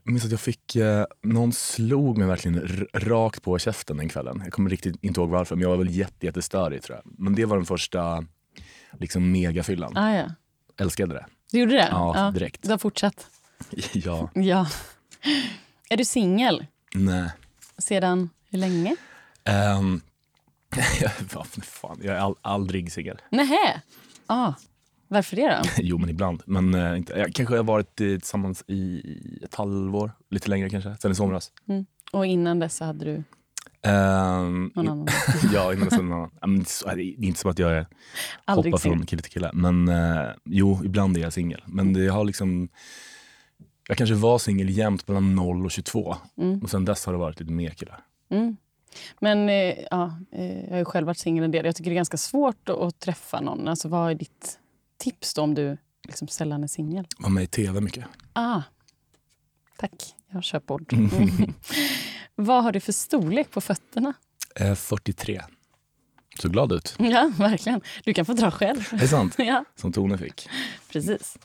jag 0.03 0.11
minns 0.11 0.25
att 0.25 0.31
jag 0.31 0.39
fick, 0.39 0.75
eh, 0.75 1.05
någon 1.21 1.53
slog 1.53 2.17
mig 2.17 2.27
verkligen 2.27 2.87
rakt 2.93 3.41
på 3.41 3.59
käften 3.59 3.97
den 3.97 4.09
kvällen. 4.09 4.41
Jag 4.43 4.53
kommer 4.53 4.69
riktigt 4.69 4.95
inte 5.03 5.19
ihåg 5.21 5.29
varför, 5.29 5.55
men 5.55 5.61
jag 5.63 5.69
var 5.69 5.77
väl 5.77 5.89
jätte, 5.95 6.25
jättestörig 6.25 6.83
tror 6.83 6.97
jag. 7.03 7.13
Men 7.19 7.35
det 7.35 7.45
var 7.45 7.57
den 7.57 7.65
första 7.65 8.25
liksom 8.99 9.31
megafyllan. 9.31 9.97
Ah, 9.97 10.15
ja. 10.15 10.25
Älskade 10.77 11.13
det. 11.13 11.25
Du 11.51 11.59
gjorde 11.59 11.73
det? 11.73 11.87
Ja, 11.91 12.31
direkt. 12.33 12.63
Du 12.63 12.69
har 12.69 12.77
fortsatt? 12.77 13.27
Ja, 13.93 14.29
Ja. 14.33 14.67
Är 15.89 15.97
du 15.97 16.05
singel? 16.05 16.65
nej. 16.95 17.29
Sedan 17.77 18.29
hur 18.49 18.59
länge? 18.59 18.95
Um, 19.79 20.01
vad 21.33 21.47
fan, 21.47 21.99
jag 22.03 22.15
är 22.15 22.19
all, 22.19 22.35
aldrig 22.41 22.91
singel. 22.91 23.21
Nähä. 23.29 23.81
Ah. 24.27 24.53
Varför 25.11 25.35
det 25.35 25.61
då? 25.63 25.69
jo, 25.77 25.97
men 25.97 26.09
ibland. 26.09 26.43
Men 26.45 26.73
eh, 26.73 26.97
inte, 26.97 27.13
jag 27.13 27.33
kanske 27.33 27.55
har 27.55 27.63
varit 27.63 28.01
eh, 28.01 28.07
tillsammans 28.07 28.63
i 28.67 29.01
ett 29.43 29.55
halvår, 29.55 30.11
lite 30.29 30.49
längre 30.49 30.69
kanske, 30.69 30.95
sen 30.99 31.11
i 31.11 31.15
somras. 31.15 31.51
Och 32.11 32.25
innan 32.25 32.59
dess 32.59 32.75
så 32.75 32.85
hade 32.85 33.05
du 33.05 33.23
Um, 33.83 34.71
någon 34.75 34.87
annan? 34.87 35.07
ja, 35.53 35.73
innan 35.73 35.89
dess 35.89 35.99
annan. 35.99 36.31
Men 36.41 36.65
så 36.65 36.87
är 36.87 36.95
Det 36.95 37.03
är 37.03 37.23
inte 37.23 37.39
som 37.39 37.51
att 37.51 37.59
jag 37.59 37.71
är, 37.71 37.87
Aldrig 38.45 38.73
hoppar 38.73 38.89
från 38.89 39.05
kille 39.05 39.21
till 39.21 39.31
kille. 39.31 39.51
Men 39.53 39.87
eh, 39.87 40.29
jo, 40.45 40.81
ibland 40.83 41.17
är 41.17 41.21
jag 41.21 41.33
singel. 41.33 41.63
Men 41.65 41.93
det 41.93 42.07
har 42.07 42.23
liksom... 42.23 42.69
Jag 43.87 43.97
kanske 43.97 44.15
var 44.15 44.37
singel 44.37 44.69
jämt 44.69 45.07
mellan 45.07 45.35
0 45.35 45.65
och 45.65 45.71
22. 45.71 46.15
Mm. 46.37 46.59
Och 46.59 46.69
sen 46.69 46.85
dess 46.85 47.05
har 47.05 47.13
det 47.13 47.19
varit 47.19 47.39
lite 47.39 47.51
mer 47.51 47.69
killar. 47.69 47.99
Mm. 48.29 48.57
Men 49.19 49.49
eh, 49.49 49.75
ja, 49.91 50.13
eh, 50.31 50.63
jag 50.63 50.71
har 50.71 50.77
ju 50.77 50.85
själv 50.85 51.07
varit 51.07 51.17
singel 51.17 51.43
en 51.43 51.51
del. 51.51 51.65
Jag 51.65 51.75
tycker 51.75 51.91
det 51.91 51.93
är 51.93 51.95
ganska 51.95 52.17
svårt 52.17 52.69
att, 52.69 52.77
att 52.77 52.99
träffa 52.99 53.41
någon. 53.41 53.67
Alltså, 53.67 53.87
vad 53.87 54.11
är 54.11 54.15
ditt 54.15 54.59
tips 55.01 55.33
då 55.33 55.41
om 55.41 55.53
du 55.53 55.77
liksom 56.03 56.27
sällan 56.27 56.63
är 56.63 56.67
singel? 56.67 57.07
Var 57.19 57.29
med 57.29 57.43
i 57.43 57.47
tv 57.47 57.81
mycket. 57.81 58.05
Ah, 58.33 58.61
tack. 59.77 60.15
Jag 60.29 60.43
kör 60.43 60.59
podd. 60.59 60.93
Mm. 60.93 61.09
vad 62.35 62.63
har 62.63 62.71
du 62.71 62.79
för 62.79 62.91
storlek 62.91 63.51
på 63.51 63.61
fötterna? 63.61 64.13
Eh, 64.55 64.75
43. 64.75 65.41
Så 66.39 66.49
glad 66.49 66.71
ut. 66.71 66.95
Ja, 66.99 67.31
verkligen. 67.37 67.81
Du 68.03 68.13
kan 68.13 68.25
få 68.25 68.33
dra 68.33 68.51
själv. 68.51 68.87
Är 68.93 68.97
det 68.97 69.07
sant? 69.07 69.35
ja, 69.37 69.65
Som 69.75 69.91
Tone 69.93 70.17
fick. 70.17 70.49
precis. 70.91 71.37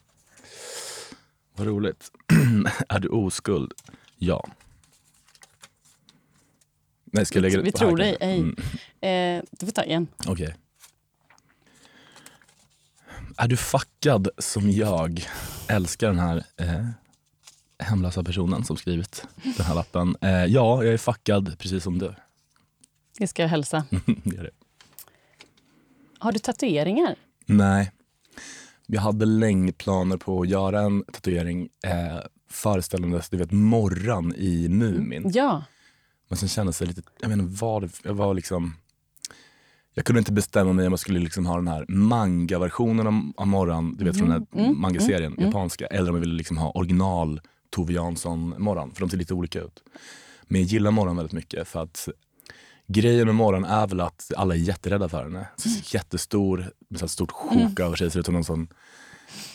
Vad 1.56 1.66
roligt. 1.66 2.10
är 2.88 3.00
du 3.00 3.08
oskuld? 3.08 3.72
Ja. 4.16 4.48
Nej, 7.04 7.26
ska 7.26 7.36
jag 7.38 7.42
lägga 7.42 7.56
det 7.56 7.62
Vi 7.62 7.72
på 7.72 7.78
tror 7.78 7.90
här 7.90 7.96
dig. 7.96 8.16
Hej. 8.20 8.38
Mm, 8.38 8.56
Eh, 9.00 9.42
du 9.50 9.66
får 9.66 9.72
ta 9.72 9.84
igen. 9.84 10.06
Okej. 10.26 10.54
Är 13.38 13.48
du 13.48 13.56
fuckad 13.56 14.28
som 14.38 14.70
jag? 14.70 15.28
Älskar 15.68 16.06
den 16.08 16.18
här 16.18 16.44
eh, 16.56 16.86
hemlösa 17.78 18.24
personen 18.24 18.64
som 18.64 18.76
skrivit 18.76 19.26
den 19.56 19.66
här 19.66 19.74
lappen. 19.74 20.16
Eh, 20.20 20.30
ja, 20.30 20.84
jag 20.84 20.86
är 20.86 20.98
fuckad 20.98 21.58
precis 21.58 21.82
som 21.82 21.98
du. 21.98 22.14
Det 23.18 23.26
ska 23.26 23.42
jag 23.42 23.48
hälsa. 23.48 23.84
det 24.06 24.36
är 24.36 24.42
det. 24.42 24.50
Har 26.18 26.32
du 26.32 26.38
tatueringar? 26.38 27.14
Nej. 27.46 27.92
Jag 28.86 29.00
hade 29.00 29.26
länge 29.26 29.72
planer 29.72 30.16
på 30.16 30.40
att 30.40 30.48
göra 30.48 30.80
en 30.80 31.04
tatuering 31.04 31.68
eh, 31.84 32.18
föreställandes 32.50 33.28
du 33.28 33.36
vet, 33.36 33.52
Morran 33.52 34.34
i 34.36 34.68
Mumin. 34.68 35.30
Ja. 35.34 35.64
Men 36.28 36.38
sen 36.38 36.48
kändes 36.48 36.78
det 36.78 36.86
lite, 36.86 37.02
jag 37.20 37.42
vad 37.42 37.82
det, 37.82 37.90
jag 38.02 38.14
var 38.14 38.34
liksom 38.34 38.74
jag 39.96 40.04
kunde 40.04 40.18
inte 40.18 40.32
bestämma 40.32 40.72
mig 40.72 40.86
om 40.86 40.92
jag 40.92 40.98
skulle 40.98 41.18
liksom 41.20 41.46
ha 41.46 41.56
den 41.56 41.68
här 41.68 41.84
manga-versionen 41.88 43.32
av, 43.36 43.46
Morran, 43.46 43.96
du 43.98 44.04
vet 44.04 44.18
från 44.18 44.28
den 44.28 44.46
här 44.52 44.64
Mm, 44.64 44.80
manga-serien, 44.80 45.32
mm, 45.32 45.38
mm. 45.38 45.46
japanska. 45.46 45.86
Eller 45.86 46.10
om 46.10 46.16
jag 46.16 46.20
ville 46.20 46.34
liksom 46.34 46.56
ha 46.58 46.70
original 46.70 47.40
Tove 47.70 47.92
Jansson-Morran, 47.92 48.94
för 48.94 49.00
de 49.00 49.10
ser 49.10 49.16
lite 49.18 49.34
olika 49.34 49.60
ut. 49.60 49.82
Men 50.42 50.60
jag 50.60 50.68
gillar 50.68 50.90
Morran 50.90 51.16
väldigt 51.16 51.32
mycket 51.32 51.68
för 51.68 51.82
att 51.82 52.08
grejen 52.86 53.26
med 53.26 53.34
Morran 53.34 53.64
är 53.64 53.86
väl 53.86 54.00
att 54.00 54.32
alla 54.36 54.54
är 54.54 54.58
jätterädda 54.58 55.08
för 55.08 55.22
henne. 55.22 55.46
Så 55.56 55.96
Jättestor, 55.96 56.70
med 56.88 57.00
här 57.00 57.08
stort 57.08 57.32
sjok 57.32 57.80
över 57.80 57.96
sig, 57.96 58.10
ser 58.10 58.20
ut 58.20 58.26
som 58.26 58.34
någon 58.34 58.44
sån 58.44 58.68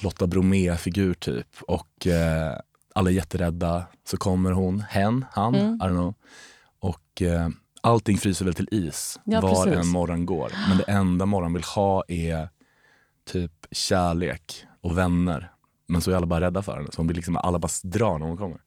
Lotta 0.04 0.28
Bromé-figur 0.28 1.14
typ. 1.14 1.48
Och 1.62 2.08
eh, 2.08 2.58
alla 2.96 3.10
är 3.10 3.14
jätterädda. 3.14 3.84
Så 4.04 4.18
kommer 4.18 4.52
hon, 4.52 4.80
hen, 4.82 5.26
han, 5.32 5.56
Mm. 5.56 5.76
I 5.76 5.78
don't 5.80 5.90
know. 5.90 6.14
Och 6.80 7.22
eh, 7.22 7.50
allting 7.82 8.18
fryser 8.18 8.46
väl 8.46 8.54
till 8.54 8.68
is 8.72 9.20
Ja, 9.24 9.42
var 9.42 9.66
precis. 9.66 9.80
en 9.80 9.88
morgon 9.88 10.26
går. 10.26 10.52
Men 10.70 10.78
det 10.78 10.84
enda 10.84 11.26
morgon 11.26 11.54
vill 11.54 11.64
ha 11.64 12.04
är 12.08 12.50
typ 13.32 13.52
kärlek 13.72 14.66
och 14.82 14.98
vänner. 14.98 15.52
Men 15.88 16.02
så 16.02 16.12
är 16.12 16.16
alla 16.16 16.26
bara 16.26 16.42
rädda 16.42 16.62
för 16.62 16.76
henne. 16.78 16.88
Så 16.92 16.98
hon 16.98 17.08
vill 17.08 17.16
liksom, 17.18 17.38
alla 17.38 17.60
bara 17.60 17.70
drar 17.84 18.20
när 18.20 18.26
hon 18.26 18.38
kommer. 18.38 18.58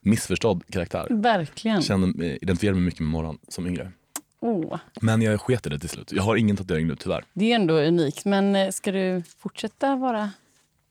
Missförstådd 0.00 0.62
karaktär. 0.72 1.06
Verkligen. 1.10 1.82
Kände, 1.82 2.06
mig- 2.06 2.38
identifierade 2.42 2.76
mig 2.78 2.84
mycket 2.84 3.00
med 3.00 3.08
morgon 3.10 3.38
som 3.48 3.66
yngre. 3.66 3.92
Åh, 4.40 4.78
Men 5.00 5.22
jag 5.22 5.40
sket 5.40 5.66
i 5.66 5.70
det 5.70 5.78
till 5.78 5.88
slut. 5.88 6.12
Jag 6.12 6.22
har 6.22 6.36
ingen 6.36 6.56
tatuering 6.56 6.86
nu 6.86 6.96
tyvärr. 6.96 7.24
det 7.34 7.52
är 7.52 7.54
ändå 7.56 7.74
unikt. 7.74 8.24
Men 8.24 8.56
eh, 8.56 8.70
ska 8.70 8.92
du 8.92 9.22
fortsätta 9.38 9.96
vara 9.96 10.30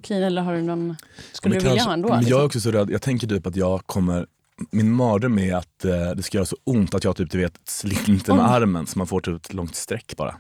clean 0.03 0.23
eller 0.23 0.41
har 0.41 0.53
du 0.53 0.61
någon... 0.61 0.95
Skulle 1.31 1.55
du 1.55 1.59
vilja 1.59 1.69
kanske- 1.71 1.87
ha 1.89 1.93
ändå? 1.93 2.09
Men 2.09 2.17
jag 2.17 2.21
är 2.23 2.27
liksom? 2.29 2.45
också 2.45 2.59
så 2.59 2.71
rädd. 2.71 2.89
Jag 2.91 3.01
tänker 3.01 3.27
typ 3.27 3.47
att 3.47 3.55
jag 3.55 3.85
kommer... 3.87 4.27
Min 4.71 4.91
mardröm 4.91 5.39
är 5.39 5.55
att 5.55 5.85
eh, 5.85 6.11
det 6.11 6.23
ska 6.23 6.37
göra 6.37 6.45
så 6.45 6.57
ont 6.63 6.95
att 6.95 7.03
jag 7.03 7.15
typ 7.15 7.31
du 7.31 7.37
vet 7.37 7.59
slinter 7.65 8.33
med 8.33 8.51
armen 8.51 8.87
så 8.87 8.97
man 8.97 9.07
får 9.07 9.21
typ 9.21 9.35
ett 9.35 9.53
långt 9.53 9.75
streck 9.75 10.13
bara. 10.17 10.35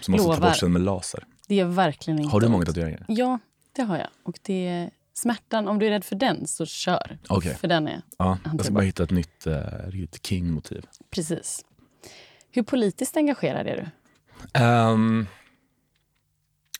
Så 0.00 0.10
man 0.10 0.20
måste 0.20 0.40
ta 0.40 0.48
bort 0.48 0.56
sen 0.56 0.72
med 0.72 0.82
laser. 0.82 1.24
Det 1.48 1.60
är 1.60 1.64
verkligen 1.64 2.18
inte 2.18 2.32
Har 2.32 2.40
du 2.40 2.48
många 2.48 2.64
tatueringar? 2.64 3.04
Ja, 3.08 3.38
det 3.76 3.82
har 3.82 3.98
jag. 3.98 4.08
Och 4.22 4.38
det 4.42 4.66
är 4.66 4.90
smärtan, 5.14 5.68
om 5.68 5.78
du 5.78 5.86
är 5.86 5.90
rädd 5.90 6.04
för 6.04 6.16
den 6.16 6.46
så 6.46 6.66
kör. 6.66 7.18
Okej. 7.28 7.54
För 7.54 7.68
den 7.68 7.88
är 7.88 8.02
Ja, 8.18 8.38
jag 8.44 8.64
ska 8.64 8.74
bara 8.74 8.84
hitta 8.84 9.02
ett 9.02 9.10
nytt 9.10 9.46
eh, 9.46 9.54
riktigt 9.86 10.26
king-motiv. 10.26 10.86
precis. 11.10 11.64
Hur 12.50 12.62
politiskt 12.62 13.16
engagerad 13.16 13.66
är 13.66 13.76
du? 13.76 14.64
Um, 14.64 15.26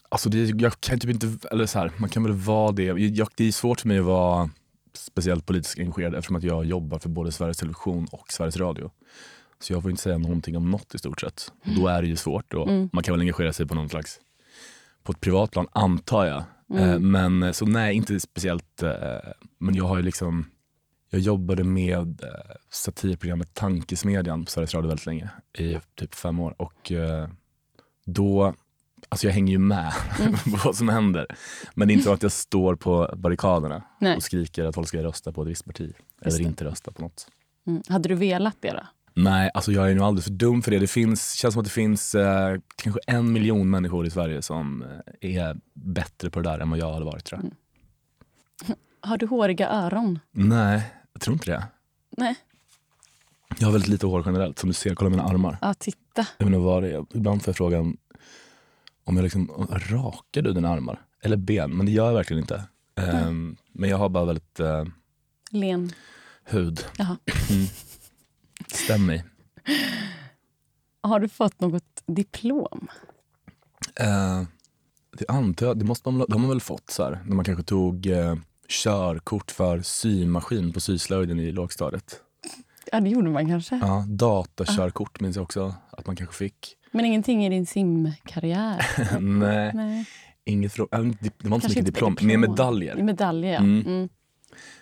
alltså 0.09 0.29
det, 0.29 0.39
jag 0.39 0.81
kan 0.81 0.99
typ 1.01 1.11
inte, 1.11 1.49
eller 1.51 1.67
så 1.67 1.79
här, 1.79 1.93
man 1.97 2.09
kan 2.11 2.23
väl 2.23 2.33
vara 2.33 2.73
det. 2.73 2.83
Jag, 2.85 3.29
det 3.37 3.45
är 3.45 3.53
svårt 3.53 3.81
för 3.81 3.89
mig 3.89 3.99
att 3.99 4.05
vara 4.05 4.51
speciellt 4.93 5.47
politiskt 5.47 5.79
engagerad 5.79 6.15
eftersom 6.15 6.37
att 6.37 6.43
jag 6.43 6.65
jobbar 6.65 6.99
för 6.99 7.09
både 7.09 7.33
Sveriges 7.33 7.57
Television 7.57 8.07
och 8.13 8.33
Sveriges 8.33 8.57
Radio. 8.57 8.91
Så 9.59 9.73
jag 9.73 9.83
får 9.83 9.91
inte 9.91 10.03
säga 10.03 10.19
någonting 10.19 10.57
om 10.57 10.71
något 10.71 10.95
i 10.95 10.99
stort 10.99 11.21
sett. 11.21 11.53
Och 11.67 11.75
då 11.75 11.87
är 11.87 12.03
det 12.03 12.09
ju 12.09 12.17
svårt. 12.17 12.55
Och 12.55 12.69
Mm. 12.69 12.91
Man 12.93 13.03
kan 13.03 13.13
väl 13.13 13.21
engagera 13.21 13.53
sig 13.53 13.67
på 13.67 13.75
någon 13.75 13.89
slags, 13.89 14.21
på 15.03 15.13
ett 15.13 15.21
privat 15.21 15.51
plan 15.51 15.67
antar 15.73 16.25
jag. 16.25 16.45
Mm. 16.71 16.91
Eh, 16.91 16.99
men 16.99 17.43
eh, 17.43 17.53
så 17.53 17.67
nej, 17.67 17.95
inte 17.97 18.21
speciellt. 18.21 18.83
Eh, 18.83 18.93
men 19.59 19.75
jag 19.75 19.85
har 19.85 19.97
ju 19.97 20.03
liksom, 20.03 20.51
jag 21.11 21.21
jobbade 21.21 21.65
med 21.65 22.23
satirprogrammet 22.71 23.55
Tankesmedjan 23.55 24.45
på 24.45 24.51
Sveriges 24.51 24.75
Radio 24.75 24.89
väldigt 24.89 25.07
länge, 25.07 25.31
i 25.59 25.79
typ 25.95 26.15
fem 26.15 26.41
år. 26.41 26.55
Och 26.59 26.93
då, 28.05 28.55
alltså 29.11 29.26
jag 29.26 29.35
hänger 29.35 29.52
ju 29.52 29.59
med 29.59 29.93
Mm. 30.21 30.33
på 30.45 30.50
vad 30.64 30.76
som 30.76 30.88
händer. 30.88 31.26
Men 31.75 31.88
det 31.88 31.93
är 31.93 31.95
inte 31.95 32.05
så 32.05 32.12
att 32.12 32.23
jag 32.23 32.33
står 32.33 32.75
på 32.75 33.14
barrikaderna 33.17 33.83
Nej. 34.00 34.17
och 34.17 34.23
skriker 34.23 34.64
att 34.64 34.75
folk 34.75 34.88
ska 34.88 35.02
rösta 35.02 35.33
på 35.33 35.43
ett 35.43 35.49
visst 35.49 35.64
parti. 35.64 35.93
Eller 36.23 36.40
inte 36.40 36.64
rösta 36.64 36.93
på 36.93 37.02
något. 37.02 37.26
Mm. 37.67 37.83
Hade 37.88 38.09
du 38.09 38.14
velat 38.14 38.57
det 38.61 38.71
då? 38.73 38.87
Nej, 39.14 39.50
alltså 39.55 39.73
jag 39.73 39.90
är 39.90 39.95
nog 39.95 40.05
alldeles 40.05 40.25
för 40.25 40.33
dum 40.33 40.62
för 40.62 40.71
det. 40.71 40.79
Det 40.79 40.87
finns, 40.87 41.33
känns 41.33 41.55
som 41.55 41.61
att 41.61 41.67
det 41.67 41.73
finns 41.73 42.14
eh, 42.14 42.59
kanske 42.76 43.00
en 43.07 43.33
miljon 43.33 43.71
människor 43.71 44.07
i 44.07 44.11
Sverige 44.11 44.43
som 44.43 44.83
eh, 45.21 45.37
är 45.38 45.57
bättre 45.75 46.31
på 46.31 46.40
det 46.40 46.50
där 46.50 46.59
än 46.59 46.71
vad 46.71 46.79
jag 46.79 46.93
hade 46.93 47.05
varit 47.05 47.25
tror 47.25 47.40
jag. 47.40 47.45
Mm. 47.45 48.79
Har 49.00 49.19
du 49.19 49.26
håriga 49.26 49.69
öron? 49.69 50.19
Nej, 50.33 50.83
jag 51.12 51.21
tror 51.23 51.35
inte 51.35 51.50
det. 51.50 51.64
Nej. 52.17 52.35
Jag 53.59 53.67
har 53.67 53.73
väldigt 53.73 53.88
lite 53.90 54.07
hår 54.07 54.23
generellt. 54.26 54.59
Som 54.59 54.69
du 54.69 54.75
ser, 54.75 54.95
kolla 54.95 55.11
mina 55.11 55.23
armar. 55.23 55.59
Ja, 55.61 55.75
titta. 55.75 56.26
Jag 56.38 56.47
vet 56.47 56.55
inte 56.55 56.59
vad 56.59 56.83
det 56.83 56.90
är. 56.93 57.07
Ibland 57.14 57.43
får 57.43 57.49
jag 57.49 57.57
frågan 57.57 57.97
om 59.11 59.17
jag 59.17 59.23
liksom, 59.23 59.67
rakar 59.71 60.43
du 60.43 60.52
dina 60.52 60.69
armar? 60.69 61.00
Eller 61.23 61.37
ben? 61.37 61.76
Men 61.76 61.87
det 61.87 61.93
gör 61.93 62.07
jag 62.07 62.14
verkligen 62.14 62.43
inte. 62.43 62.64
Ehm, 62.97 63.57
men 63.73 63.90
jag 63.90 63.97
har 63.97 64.09
bara 64.09 64.25
väldigt 64.25 64.61
eh, 64.61 64.85
Len. 65.50 65.93
hud. 66.45 66.85
Jaha. 66.97 67.17
Mm. 67.50 67.67
Stäm 68.67 69.07
mig. 69.07 69.25
Har 71.02 71.21
du 71.21 71.29
fått 71.29 71.61
något 71.61 72.02
diplom? 72.07 72.88
Eh, 73.95 74.43
det 75.19 75.29
antar 75.29 75.67
jag, 75.67 75.79
det 75.79 75.85
måste 75.85 76.11
man, 76.11 76.25
det 76.29 76.35
har 76.35 76.40
man 76.40 76.49
väl 76.50 76.61
fått 76.61 76.90
så 76.90 77.05
här, 77.05 77.21
när 77.26 77.37
man 77.37 77.45
kanske 77.45 77.64
tog 77.64 78.07
eh, 78.07 78.35
körkort 78.69 79.50
för 79.50 79.83
symaskin 79.83 80.73
på 80.73 80.81
syslöjden 80.81 81.40
i 81.40 81.52
lågstadiet. 81.52 82.21
Ja, 82.93 83.00
det 83.00 83.09
gjorde 83.09 83.31
man 83.31 83.49
kanske. 83.49 83.76
Ja, 83.76 84.05
datakörkort 84.09 85.21
minns 85.21 85.37
jag 85.37 85.43
också 85.43 85.75
att 85.90 86.07
man 86.07 86.17
kanske 86.17 86.35
fick. 86.35 86.76
Men 86.91 87.05
ingenting 87.05 87.47
i 87.47 87.49
din 87.49 87.67
simkarriär? 87.67 88.87
Nej, 89.21 89.71
Nej. 89.75 90.05
inget 90.45 90.75
det 90.75 90.81
var 90.81 91.05
inte 91.05 91.21
så 91.29 91.51
Kanske 91.51 91.69
mycket 91.69 91.77
inte 91.77 91.91
diplom, 91.91 92.17
mer 92.21 92.37
medaljer. 92.37 92.97
Medaljer, 92.97 93.53
ja. 93.53 93.59
Mm. 93.59 93.87
Mm. 93.87 94.09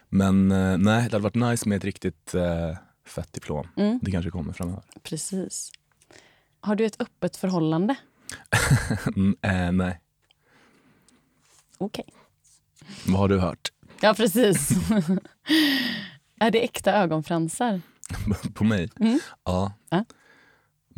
Men 0.08 0.52
eh, 0.52 0.78
nej, 0.78 0.96
det 1.08 1.12
hade 1.12 1.18
varit 1.18 1.34
nice 1.34 1.68
med 1.68 1.76
ett 1.76 1.84
riktigt 1.84 2.34
eh, 2.34 2.76
fett 3.06 3.32
diplom. 3.32 3.68
Mm. 3.76 3.98
Det 4.02 4.10
kanske 4.10 4.30
kommer 4.30 4.52
framöver. 4.52 4.82
Precis. 5.02 5.70
Har 6.60 6.76
du 6.76 6.86
ett 6.86 7.00
öppet 7.00 7.36
förhållande? 7.36 7.94
Mm, 9.16 9.36
eh, 9.42 9.72
nej, 9.72 10.00
Okej. 11.78 12.04
vad 13.06 13.16
har 13.18 13.28
du 13.28 13.38
hört? 13.38 13.72
Ja, 14.00 14.14
precis. 14.14 14.70
är 16.40 16.50
det 16.50 16.64
äkta 16.64 16.92
ögonfransar? 16.92 17.80
På 18.54 18.64
mig? 18.64 18.88
Mm. 19.00 19.18
Ja. 19.44 19.72
Ja. 19.90 20.04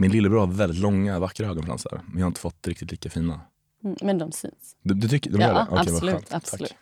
Min 0.01 0.11
lillebror 0.11 0.41
har 0.41 0.47
väldigt 0.47 0.79
långa, 0.79 1.19
vackra 1.19 1.47
ögonfransar. 1.47 2.01
Men 2.07 2.19
jag 2.19 2.25
har 2.25 2.29
inte 2.31 2.41
fått 2.41 2.67
riktigt 2.69 2.91
lika 2.91 3.11
fina. 3.11 3.41
Mm, 3.85 3.97
men 4.03 4.19
de 4.19 4.33
syns. 4.33 4.77
Du, 4.83 4.95
du 4.95 5.09
tycker 5.09 5.31
de 5.31 5.41
Ja, 5.41 5.47
gör 5.49 5.55
det? 5.55 5.67
Vad 5.71 5.81
absolut, 5.81 6.33
absolut. 6.35 6.69
Tack. 6.69 6.79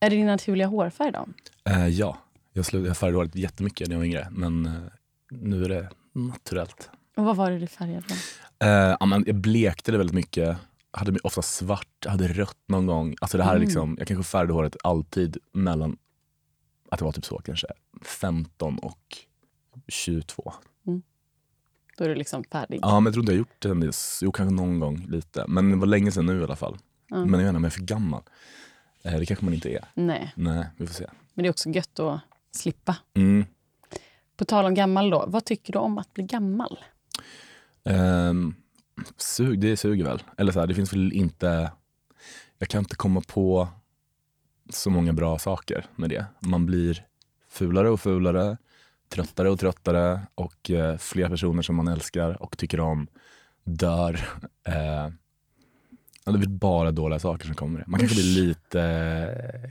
Är 0.00 0.10
det 0.10 0.16
din 0.16 0.26
naturliga 0.26 0.66
hårfärg 0.66 1.12
då? 1.12 1.26
Eh, 1.70 1.88
ja, 1.88 2.18
jag, 2.52 2.62
slu- 2.62 2.86
jag 2.86 2.96
färgade 2.96 3.16
håret 3.18 3.34
jättemycket 3.34 3.88
när 3.88 3.94
jag 3.94 3.98
var 3.98 4.04
yngre 4.06 4.28
men 4.30 4.66
eh, 4.66 4.72
nu 5.30 5.64
är 5.64 5.68
det 5.68 5.88
naturellt. 6.12 6.90
Och 7.16 7.24
vad 7.24 7.36
var 7.36 7.50
det 7.50 7.58
du 7.58 7.66
färgade? 7.66 8.04
Eh, 8.58 8.96
ja, 9.00 9.06
men 9.06 9.24
jag 9.26 9.34
blekte 9.36 9.92
det 9.92 9.98
väldigt 9.98 10.14
mycket. 10.14 10.56
Hade 10.90 11.18
ofta 11.24 11.42
svart, 11.42 12.06
hade 12.06 12.28
rött 12.28 12.58
någon 12.68 12.86
gång. 12.86 13.14
Alltså 13.20 13.38
det 13.38 13.44
här 13.44 13.50
är 13.52 13.56
Mm. 13.56 13.66
liksom, 13.66 13.96
jag 13.98 14.08
kanske 14.08 14.30
färgade 14.30 14.52
håret 14.52 14.76
alltid 14.84 15.36
mellan, 15.52 15.96
att 16.90 16.98
det 16.98 17.04
var 17.04 17.12
typ 17.12 17.24
så 17.24 17.38
kanske, 17.38 17.66
15 18.02 18.78
och 18.78 19.16
22. 19.88 20.52
Då 21.98 22.04
är 22.04 22.08
du 22.08 22.14
liksom 22.14 22.44
färdig. 22.44 22.78
Ja 22.82 23.00
men 23.00 23.04
jag 23.04 23.12
tror 23.14 23.22
inte 23.22 23.32
jag 23.32 23.38
gjort 23.38 23.82
dess. 23.86 24.18
Jo 24.22 24.32
kanske 24.32 24.54
någon 24.54 24.80
gång 24.80 25.06
lite. 25.08 25.44
Men 25.48 25.70
det 25.70 25.76
var 25.76 25.86
länge 25.86 26.12
sedan 26.12 26.26
nu 26.26 26.40
i 26.40 26.44
alla 26.44 26.56
fall. 26.56 26.78
Ja. 27.08 27.24
Men 27.24 27.32
jag 27.32 27.38
vet 27.38 27.46
inte 27.48 27.56
om 27.56 27.64
jag 27.64 27.70
är 27.70 27.74
för 27.74 27.82
gammal. 27.82 28.22
Eh, 29.02 29.12
det 29.18 29.26
kanske 29.26 29.44
man 29.44 29.54
inte 29.54 29.70
är. 29.72 29.84
Nej, 29.94 30.32
Nej, 30.36 30.66
vi 30.76 30.86
får 30.86 30.94
se. 30.94 31.06
men 31.34 31.42
det 31.42 31.48
är 31.48 31.50
också 31.50 31.68
gött 31.68 31.98
att 32.00 32.20
slippa. 32.50 32.96
Mm. 33.14 33.44
På 34.36 34.44
tal 34.44 34.64
om 34.64 34.74
gammal 34.74 35.10
då, 35.10 35.24
vad 35.28 35.44
tycker 35.44 35.72
du 35.72 35.78
om 35.78 35.98
att 35.98 36.14
bli 36.14 36.24
gammal? 36.24 36.78
Ehm, 37.84 38.54
sug, 39.16 39.60
det 39.60 39.76
suger 39.76 40.04
väl. 40.04 40.22
Eller 40.36 40.52
så 40.52 40.60
här, 40.60 40.66
det 40.66 40.74
finns 40.74 40.92
väl 40.92 41.12
inte... 41.12 41.72
Jag 42.58 42.68
kan 42.68 42.78
inte 42.78 42.96
komma 42.96 43.20
på 43.20 43.68
så 44.70 44.90
många 44.90 45.12
bra 45.12 45.38
saker 45.38 45.86
med 45.96 46.10
det. 46.10 46.26
Man 46.40 46.66
blir 46.66 47.06
fulare 47.50 47.90
och 47.90 48.00
fulare, 48.00 48.56
tröttare 49.12 49.50
och 49.50 49.58
tröttare 49.58 50.20
och 50.34 50.70
eh, 50.70 50.96
fler 50.96 51.28
personer 51.28 51.62
som 51.62 51.76
man 51.76 51.88
älskar 51.88 52.42
och 52.42 52.58
tycker 52.58 52.80
om 52.80 53.06
dör. 53.64 54.20
Eh, 54.64 55.08
det 56.32 56.38
väl 56.38 56.48
bara 56.48 56.90
dåliga 56.90 57.18
saker 57.18 57.46
som 57.46 57.54
kommer. 57.54 57.84
Man 57.86 58.00
kanske 58.00 58.16
blir 58.16 58.46
lite 58.46 58.80
eh, 58.82 59.70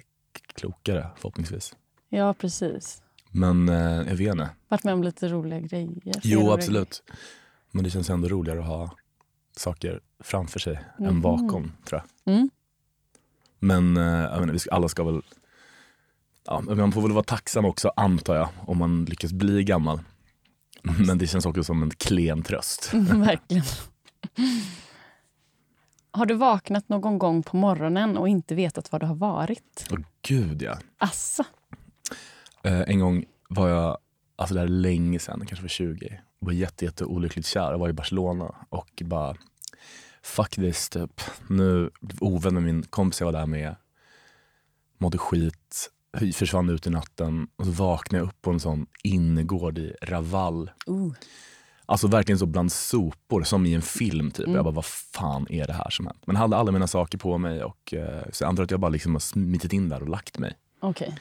klokare 0.56 1.08
förhoppningsvis. 1.16 1.76
Ja, 2.10 2.34
precis. 2.34 3.02
Men 3.30 3.70
eh, 3.70 3.76
jag 4.10 4.16
vet 4.16 4.32
inte. 4.32 4.50
Varit 4.68 4.84
med 4.84 4.94
om 4.94 5.04
lite 5.04 5.28
roliga 5.28 5.60
grejer. 5.60 6.02
Jo, 6.24 6.52
absolut. 6.52 7.04
Men 7.72 7.84
det 7.84 7.90
känns 7.90 8.10
ändå 8.10 8.28
roligare 8.28 8.60
att 8.60 8.66
ha 8.66 8.96
saker 9.58 10.00
framför 10.20 10.60
sig 10.60 10.80
Mhm. 11.00 11.08
än 11.10 11.22
bakom, 11.22 11.72
tror 11.86 12.02
jag. 12.24 12.34
Mm. 12.34 12.50
Men 13.60 13.98
eh, 13.98 14.04
jag 14.04 14.40
menar, 14.40 14.58
alla 14.72 14.90
ska 14.90 15.04
väl... 15.04 15.22
Ja, 16.46 16.62
men 16.62 16.78
man 16.78 16.92
får 16.92 17.02
väl 17.02 17.12
vara 17.12 17.24
tacksam 17.24 17.66
också, 17.66 17.92
antar 17.96 18.36
jag, 18.36 18.50
om 18.68 18.78
man 18.78 19.06
lyckas 19.06 19.34
bli 19.34 19.64
gammal. 19.64 20.00
Men 20.82 21.18
det 21.18 21.28
känns 21.28 21.46
också 21.46 21.64
som 21.64 21.84
en 21.84 21.92
klen 21.92 22.44
tröst. 22.44 22.90
Verkligen. 22.94 23.64
Har 26.12 26.26
du 26.26 26.34
vaknat 26.34 26.90
någon 26.90 27.20
gång 27.20 27.44
på 27.44 27.58
morgonen 27.58 28.18
och 28.18 28.28
inte 28.30 28.56
vetat 28.56 28.92
var 28.92 29.00
du 29.00 29.06
har 29.06 29.16
varit? 29.16 29.88
Åh 29.92 30.00
gud, 30.22 30.62
ja. 30.62 30.78
Asså? 30.98 31.44
Eh, 32.64 32.82
en 32.82 33.00
gång 33.00 33.26
var 33.50 33.70
jag, 33.70 33.98
alltså 34.36 34.54
det 34.54 34.60
här 34.60 34.68
är 34.68 34.72
länge 34.72 35.20
sedan, 35.20 35.46
kanske 35.48 35.64
var 35.64 35.70
20, 35.70 36.22
var 36.40 36.52
jätte, 36.52 36.86
jätte 36.86 37.06
olyckligt 37.06 37.46
kär. 37.46 37.72
Jag 37.72 37.78
var 37.78 37.90
i 37.90 37.94
Barcelona 37.94 38.56
och 38.70 39.02
bara 39.06 39.36
fuck 40.24 40.56
this 40.56 40.90
typ. 40.90 41.22
Nu 41.48 41.90
ovän 42.20 42.54
med 42.54 42.64
min 42.64 42.84
kompis 42.84 43.20
jag 43.20 43.26
var 43.26 43.40
där 43.40 43.46
med, 43.46 43.76
mådde 44.98 45.18
skit, 45.18 45.90
försvann 46.34 46.70
ut 46.70 46.88
i 46.88 46.90
natten 46.90 47.48
och 47.56 47.66
så 47.66 47.72
vaknade 47.72 48.24
jag 48.24 48.28
upp 48.30 48.42
på 48.42 48.52
en 48.52 48.60
sån 48.60 48.86
innergård 49.04 49.78
i 49.78 49.96
Raval. 50.02 50.72
Uh. 50.90 51.14
Alltså 51.86 52.08
verkligen 52.08 52.40
så 52.40 52.46
bland 52.46 52.72
sopor, 52.72 53.44
som 53.44 53.66
i 53.66 53.74
en 53.74 53.82
film. 53.82 54.32
typ. 54.32 54.46
Mm. 54.46 54.56
Jag 54.56 54.64
bara, 54.66 54.74
vad 54.74 54.86
fan 54.86 55.48
är 55.50 55.68
det 55.68 55.74
här 55.74 55.90
som 55.90 56.08
hänt? 56.08 56.22
Men 56.26 56.36
jag 56.36 56.42
hade 56.42 56.58
alla 56.58 56.72
mina 56.72 56.88
saker 56.88 57.18
på 57.18 57.38
mig 57.38 57.64
och 57.64 57.94
eh, 57.94 58.24
så 58.32 58.44
jag 58.44 58.50
antar 58.50 58.64
att 58.64 58.72
jag 58.72 58.80
bara 58.80 58.90
liksom 58.90 59.14
har 59.16 59.20
smitit 59.20 59.74
in 59.74 59.90
där 59.90 60.02
och 60.02 60.10
lagt 60.10 60.38
mig. 60.40 60.54
Okej. 60.80 61.18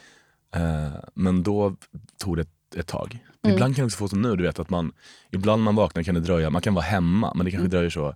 Eh, 0.55 0.93
men 1.15 1.43
då 1.43 1.77
tog 2.19 2.37
det 2.37 2.47
ett, 2.77 2.87
tag. 2.87 3.19
Mm. 3.43 3.55
Ibland 3.55 3.77
kan 3.77 3.83
det 3.83 3.87
också 3.87 3.99
få 3.99 4.09
som 4.09 4.23
nu, 4.23 4.37
du 4.37 4.43
vet 4.43 4.59
att 4.59 4.71
man, 4.71 4.93
ibland 5.31 5.63
man 5.63 5.75
vaknar 5.75 6.03
kan 6.03 6.15
det 6.15 6.21
dröja, 6.21 6.51
man 6.51 6.63
kan 6.63 6.75
vara 6.75 6.85
hemma 6.85 7.33
men 7.35 7.45
det 7.45 7.51
kanske 7.51 7.63
Mm. 7.63 7.71
dröjer 7.71 7.91
så 7.91 8.15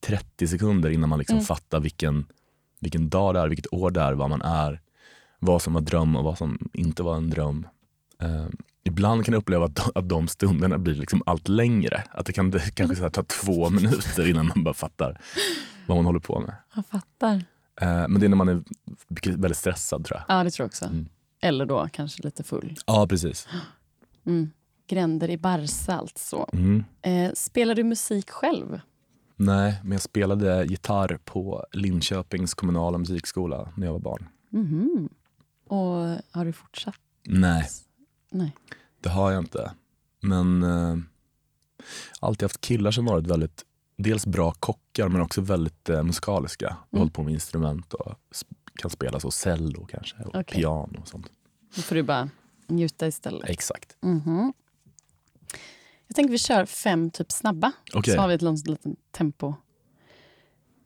30 0.00 0.48
sekunder 0.48 0.90
innan 0.90 1.08
man 1.08 1.18
liksom 1.18 1.36
Mm. 1.36 1.44
fattar 1.46 1.80
vilken, 1.80 2.26
vilken 2.80 3.08
dag 3.08 3.34
det 3.34 3.40
är, 3.40 3.48
vilket 3.48 3.72
år 3.72 3.90
det 3.90 4.00
är, 4.00 4.12
vad 4.12 4.30
man 4.30 4.42
är, 4.42 4.80
vad 5.38 5.62
som 5.62 5.74
var 5.74 5.80
dröm 5.80 6.16
och 6.16 6.24
vad 6.24 6.38
som 6.38 6.68
inte 6.72 7.02
var 7.02 7.16
en 7.16 7.30
dröm. 7.30 7.66
Eh, 8.22 8.46
ibland 8.84 9.24
kan 9.24 9.32
jag 9.32 9.40
uppleva 9.40 9.64
att, 9.64 9.96
att 9.96 10.08
de 10.08 10.28
stunderna 10.28 10.78
blir 10.78 10.94
liksom 10.94 11.22
allt 11.26 11.48
längre. 11.48 12.02
Att 12.10 12.26
det 12.26 12.32
kan 12.32 12.50
det 12.50 12.70
kanske 12.74 12.96
så 12.96 13.10
ta 13.10 13.22
två 13.22 13.70
minuter 13.70 14.30
innan 14.30 14.46
man 14.46 14.64
bara 14.64 14.74
fattar 14.74 15.20
vad 15.86 15.96
man 15.96 16.06
håller 16.06 16.20
på 16.20 16.40
med. 16.40 16.54
Jag 16.74 16.86
fattar. 16.86 17.34
Eh, 17.80 18.08
men 18.08 18.20
det 18.20 18.26
är 18.26 18.28
när 18.28 18.36
man 18.36 18.48
är 18.48 18.62
väldigt 19.36 19.58
stressad 19.58 20.04
tror 20.04 20.20
jag. 20.26 20.38
Ja, 20.38 20.44
det 20.44 20.50
tror 20.50 20.64
jag 20.64 20.68
också. 20.68 20.84
Mm. 20.84 21.08
Eller 21.40 21.66
då 21.66 21.88
kanske 21.92 22.22
lite 22.22 22.42
full. 22.42 22.76
Ja, 22.86 23.06
precis. 23.06 23.48
Mm. 24.26 24.50
Gränder 24.88 25.30
i 25.30 25.38
Barca 25.38 25.92
alltså. 25.94 26.48
Mm. 26.52 26.84
Eh, 27.02 27.32
spelar 27.34 27.74
du 27.74 27.84
musik 27.84 28.30
själv? 28.30 28.80
Nej, 29.36 29.80
men 29.82 29.92
jag 29.92 30.00
spelade 30.00 30.64
gitarr 30.64 31.18
på 31.24 31.64
Linköpings 31.72 32.54
kommunala 32.54 32.98
musikskola 32.98 33.72
när 33.76 33.86
jag 33.86 33.92
var 33.92 34.00
barn. 34.00 34.28
Mhm. 34.50 35.08
Och 35.66 36.18
har 36.30 36.44
du 36.44 36.52
fortsatt? 36.52 37.00
Nej, 37.22 37.68
Nej. 38.30 38.52
det 39.00 39.08
har 39.08 39.32
jag 39.32 39.42
inte. 39.42 39.72
Men 40.20 40.62
eh, 40.62 40.96
alltid 42.20 42.42
haft 42.42 42.60
killar 42.60 42.90
som 42.90 43.04
varit 43.04 43.26
väldigt, 43.26 43.64
dels 43.96 44.26
bra 44.26 44.52
kockar 44.52 45.08
men 45.08 45.20
också 45.20 45.40
väldigt 45.40 45.88
eh, 45.88 46.02
musikaliska. 46.02 46.66
Mm. 46.66 46.78
Mm. 46.92 47.00
Hållit 47.00 47.12
på 47.14 47.22
med 47.22 47.32
instrument 47.34 47.94
och 47.94 48.14
kan 48.74 48.90
spela 48.90 49.20
så 49.20 49.30
cello 49.30 49.86
kanske 49.86 50.16
och 50.22 50.34
Okej. 50.34 50.44
piano 50.60 51.00
och 51.00 51.08
sånt. 51.08 51.26
Då 51.76 51.82
får 51.82 51.94
du 51.94 52.02
bara 52.02 52.30
njuta 52.66 53.06
istället. 53.06 53.50
Exakt. 53.50 53.96
Mhm. 54.00 54.52
Jag 56.06 56.16
tänker 56.16 56.32
vi 56.32 56.38
kör 56.38 56.66
fem 56.66 57.10
typ 57.10 57.32
snabba. 57.32 57.72
Okej, 57.94 58.14
Så 58.14 58.20
har 58.20 58.28
vi 58.28 58.34
ett 58.34 58.42
litet 58.42 58.66
litet 58.66 58.92
tempo. 59.12 59.54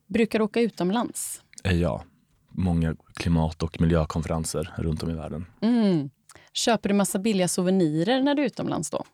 Brukar 0.06 0.38
du 0.38 0.44
åka 0.44 0.60
utomlands? 0.60 1.42
eh, 1.64 1.72
ja. 1.76 2.04
Många 2.50 2.96
klimat 3.14 3.62
och 3.62 3.80
miljökonferenser 3.80 4.74
runt 4.76 5.02
om 5.02 5.10
i 5.10 5.14
världen. 5.14 5.46
Mm. 5.60 6.10
Köper 6.52 6.88
du 6.88 6.94
massa 6.94 7.18
billiga 7.18 7.48
souvenirer 7.48 8.22
när 8.22 8.34
du 8.34 8.42
är 8.42 8.46
utomlands 8.46 8.90
då? 8.90 9.04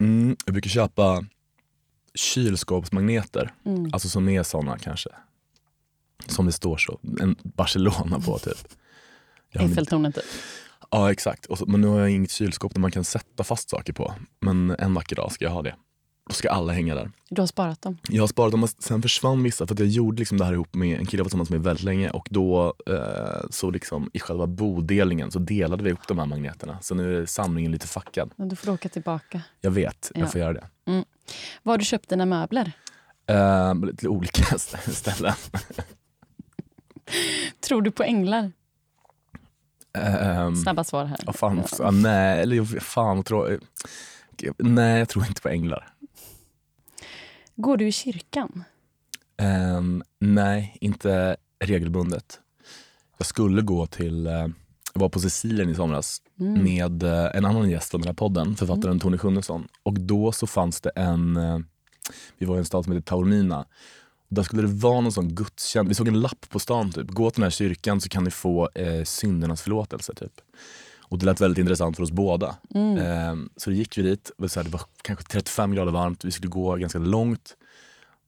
Mm, 0.00 0.36
jag 0.46 0.52
brukar 0.52 0.70
köpa 0.70 1.24
kylskåpsmagneter. 2.14 3.54
Mm. 3.64 3.90
Alltså 3.92 4.08
som 4.08 4.28
är 4.28 4.42
såna 4.42 4.78
kanske. 4.78 5.10
Som 6.26 6.46
det 6.46 6.52
står 6.52 6.76
så. 6.76 6.98
En 7.20 7.36
Barcelona 7.42 8.20
på 8.20 8.38
typ. 8.38 8.68
Eiffeltornet 9.52 10.14
typ. 10.14 10.24
Ja 10.90 11.12
exakt. 11.12 11.58
Så, 11.58 11.66
men 11.66 11.80
nu 11.80 11.86
har 11.86 12.00
jag 12.00 12.10
inget 12.10 12.30
kylskåp 12.30 12.74
där 12.74 12.80
man 12.80 12.90
kan 12.90 13.04
sätta 13.04 13.44
fast 13.44 13.70
saker 13.70 13.92
på. 13.92 14.14
Men 14.40 14.70
en 14.78 14.94
vacker 14.94 15.16
dag 15.16 15.32
ska 15.32 15.44
jag 15.44 15.52
ha 15.52 15.62
det. 15.62 15.74
Då 16.26 16.34
ska 16.34 16.50
alla 16.50 16.72
hänga 16.72 16.94
där. 16.94 17.10
Du 17.28 17.42
har 17.42 17.46
sparat 17.46 17.82
dem? 17.82 17.98
Jag 18.08 18.22
har 18.22 18.26
sparat 18.28 18.50
dem, 18.52 18.62
och 18.62 18.70
sen 18.78 19.02
försvann 19.02 19.42
vissa 19.42 19.66
för 19.66 19.74
att 19.74 19.78
jag 19.78 19.88
gjorde 19.88 20.18
liksom 20.18 20.38
det 20.38 20.44
här 20.44 20.52
ihop 20.52 20.74
med 20.74 20.98
en 20.98 21.06
kille 21.06 21.20
jag 21.20 21.24
var 21.24 21.28
tillsammans 21.28 21.50
med 21.50 21.62
väldigt 21.62 21.84
länge 21.84 22.10
och 22.10 22.26
då 22.30 22.74
eh, 22.86 23.40
så 23.50 23.70
liksom 23.70 24.10
i 24.12 24.20
själva 24.20 24.46
bodelningen 24.46 25.30
så 25.30 25.38
delade 25.38 25.84
vi 25.84 25.92
upp 25.92 26.08
de 26.08 26.18
här 26.18 26.26
magneterna. 26.26 26.78
Så 26.82 26.94
nu 26.94 27.22
är 27.22 27.26
samlingen 27.26 27.72
lite 27.72 27.86
fackad. 27.86 28.32
Men 28.36 28.48
Du 28.48 28.56
får 28.56 28.72
åka 28.72 28.88
tillbaka. 28.88 29.42
Jag 29.60 29.70
vet, 29.70 30.10
Ja. 30.14 30.20
jag 30.20 30.32
får 30.32 30.40
göra 30.40 30.52
det. 30.52 30.66
Var 31.62 31.72
har 31.72 31.78
du 31.78 31.84
köpt 31.84 32.08
dina 32.08 32.26
möbler? 32.26 32.72
Eh, 33.26 33.74
till 33.96 34.08
olika 34.08 34.58
ställen. 34.58 35.34
Tror 37.60 37.82
du 37.82 37.90
på 37.90 38.02
änglar? 38.02 38.52
Um, 40.46 40.56
Snabba 40.56 40.84
svar 40.84 41.04
här. 41.04 41.18
Ja, 41.26 41.32
fan, 41.32 41.62
ja, 41.78 41.90
nej, 41.90 42.40
eller 42.42 42.56
jag- 42.56 42.82
fan 42.82 43.22
trå- 43.24 43.58
Nej, 44.58 44.98
jag 44.98 45.08
tror 45.08 45.26
inte 45.26 45.40
på 45.42 45.48
änglar. 45.48 45.88
Går 47.56 47.76
du 47.76 47.86
i 47.88 47.92
kyrkan? 47.92 48.64
Ehm, 49.36 50.02
nej, 50.18 50.76
inte 50.80 51.36
regelbundet. 51.64 52.40
Jag 53.18 53.26
skulle 53.26 53.62
gå 53.62 53.86
till, 53.86 54.26
eh, 54.26 54.32
jag 54.92 55.00
var 55.00 55.08
på 55.08 55.20
Sicilien 55.20 55.70
i 55.70 55.74
somras 55.74 56.20
Mm. 56.40 56.64
med 56.64 57.02
eh, 57.02 57.30
en 57.36 57.44
annan 57.44 57.70
gäst 57.70 57.94
av 57.94 58.00
den 58.00 58.08
här 58.08 58.14
podden, 58.14 58.56
författaren 58.56 59.00
Tony 59.00 59.18
Schunnesson. 59.18 59.68
Och 59.82 60.00
då 60.00 60.32
så 60.32 60.46
fanns 60.46 60.80
det 60.80 60.90
en, 60.96 61.36
eh, 61.36 61.58
vi 62.38 62.46
var 62.46 62.56
i 62.56 62.58
en 62.58 62.64
stad 62.64 62.84
som 62.84 62.92
heter 62.92 63.04
Taormina. 63.04 63.66
Där 64.28 64.42
skulle 64.42 64.62
det 64.62 64.68
vara 64.68 65.00
någon 65.00 65.12
sån 65.12 65.34
gudstjänst, 65.34 65.90
vi 65.90 65.94
såg 65.94 66.08
en 66.08 66.20
lapp 66.20 66.46
på 66.48 66.58
stan 66.58 66.92
typ. 66.92 67.10
Gå 67.10 67.30
till 67.30 67.40
den 67.40 67.46
här 67.46 67.50
kyrkan 67.50 68.00
så 68.00 68.08
kan 68.08 68.24
ni 68.24 68.30
få 68.30 68.70
eh, 68.74 69.04
syndernas 69.04 69.62
förlåtelse 69.62 70.14
typ. 70.14 70.40
Och 71.08 71.18
det 71.18 71.26
lät 71.26 71.40
väldigt 71.40 71.58
intressant 71.58 71.96
för 71.96 72.02
oss 72.02 72.10
båda. 72.10 72.56
Mm. 72.74 72.98
Ehm, 72.98 73.48
så 73.56 73.70
då 73.70 73.76
gick 73.76 73.98
vi 73.98 74.02
dit, 74.02 74.30
det 74.38 74.48
så 74.48 74.60
här, 74.60 74.64
det 74.64 74.70
var 74.70 74.82
kanske 75.02 75.24
35 75.24 75.74
grader 75.74 75.92
varmt, 75.92 76.24
vi 76.24 76.30
skulle 76.30 76.50
gå 76.50 76.76
ganska 76.76 76.98
långt. 76.98 77.56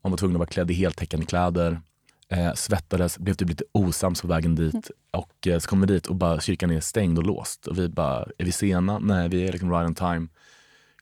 Man 0.03 0.11
var 0.11 0.17
tvungen 0.17 0.37
att 0.37 0.39
vara 0.39 0.49
klädd 0.49 0.71
i 0.71 0.75
heltäckande 0.75 1.27
kläder. 1.27 1.81
Eh, 2.29 2.53
svettades, 2.55 3.19
blev 3.19 3.35
typ 3.35 3.49
lite 3.49 3.65
osams 3.73 4.23
på 4.23 4.29
vägen 4.29 4.55
dit. 4.55 4.91
Och 5.11 5.47
eh, 5.47 5.59
så 5.59 5.69
kom 5.69 5.81
vi 5.81 5.87
dit 5.87 6.07
och 6.07 6.15
bara 6.15 6.41
kyrkan 6.41 6.71
är 6.71 6.81
stängd 6.81 7.19
och 7.19 7.25
låst. 7.25 7.67
Och 7.67 7.79
vi 7.79 7.89
bara, 7.89 8.27
är 8.39 8.45
vi 8.45 8.53
sena? 8.53 8.99
Nej, 8.99 9.29
vi 9.29 9.49
är 9.49 9.53
liksom 9.53 9.71
right 9.71 9.89
on 9.89 9.95
time. 9.95 10.29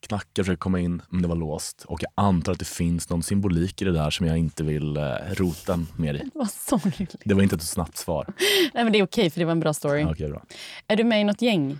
Knackar 0.06 0.42
och 0.42 0.46
försöker 0.46 0.58
komma 0.60 0.80
in, 0.80 1.02
men 1.08 1.22
det 1.22 1.28
var 1.28 1.36
låst. 1.36 1.84
Och 1.88 2.02
jag 2.02 2.10
antar 2.14 2.52
att 2.52 2.58
det 2.58 2.64
finns 2.64 3.08
någon 3.10 3.22
symbolik 3.22 3.82
i 3.82 3.84
det 3.84 3.92
där 3.92 4.10
som 4.10 4.26
jag 4.26 4.38
inte 4.38 4.62
vill 4.64 4.96
eh, 4.96 5.02
rota 5.30 5.78
mer 5.96 6.14
i. 6.14 6.30
Vad 6.34 6.50
sorgligt. 6.50 7.14
Det 7.24 7.34
var 7.34 7.42
inte 7.42 7.56
ett 7.56 7.62
snabbt 7.62 7.96
svar. 7.96 8.26
Nej, 8.74 8.84
men 8.84 8.92
det 8.92 8.98
är 8.98 9.04
okej, 9.04 9.30
för 9.30 9.40
det 9.40 9.44
var 9.44 9.52
en 9.52 9.60
bra 9.60 9.72
story. 9.74 10.00
Ja, 10.00 10.10
okej, 10.12 10.28
bra. 10.28 10.44
Är 10.86 10.96
du 10.96 11.04
med 11.04 11.20
i 11.20 11.24
något 11.24 11.42
gäng? 11.42 11.78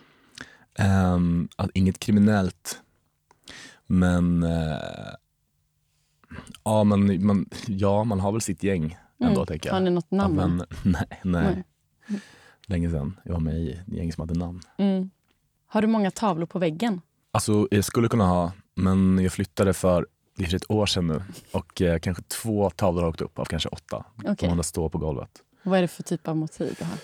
Ehm, 0.79 1.49
att 1.57 1.71
inget 1.75 1.99
kriminellt, 1.99 2.81
men... 3.87 4.43
eh, 4.43 4.79
ja, 6.65 6.85
men 6.85 7.27
man, 7.27 7.47
ja, 7.67 8.05
man 8.05 8.21
har 8.21 8.33
väl 8.33 8.41
sitt 8.41 8.63
gäng 8.63 8.99
ändå, 9.21 9.35
Mm. 9.41 9.47
tänker 9.47 9.69
jag. 9.69 9.75
Har 9.75 9.81
ni 9.81 9.91
något 9.91 10.07
Ja, 10.09 10.17
namn? 10.29 10.37
men, 10.57 10.67
nej, 10.93 11.21
nej. 11.25 11.65
Nej. 12.07 12.21
Länge 12.67 12.91
sedan 12.91 13.21
jag 13.25 13.33
var 13.33 13.41
med 13.41 13.55
i 13.61 13.71
ett 13.73 13.89
gäng 13.89 14.13
som 14.13 14.21
hade 14.29 14.39
namn. 14.39 14.61
Mm. 14.79 15.11
Har 15.67 15.83
du 15.83 15.89
många 15.89 16.11
tavlor 16.11 16.47
på 16.47 16.59
väggen? 16.59 17.01
Alltså, 17.35 17.69
jag 17.71 17.85
skulle 17.85 18.09
kunna 18.09 18.27
ha, 18.27 18.53
men 18.75 19.19
jag 19.19 19.33
flyttade 19.33 19.75
för 19.75 20.07
det 20.37 20.45
är 20.45 20.55
ett 20.55 20.71
år 20.71 20.87
sedan 20.87 21.07
nu. 21.07 21.23
Och 21.53 21.83
eh, 21.83 21.99
kanske 21.99 22.23
två 22.23 22.71
tavlor 22.71 23.03
har 23.03 23.09
åkt 23.09 23.21
upp 23.21 23.39
av 23.39 23.45
kanske 23.45 23.69
åtta. 23.69 24.05
Okej. 24.19 24.35
De 24.39 24.49
andra 24.49 24.63
står 24.63 24.89
på 24.89 24.99
golvet. 24.99 25.31
Vad 25.63 25.79
är 25.79 25.83
det 25.83 25.89
för 25.89 26.03
typ 26.03 26.29
av 26.29 26.37
motiv 26.37 26.75
du 26.79 26.85
har? 26.85 26.97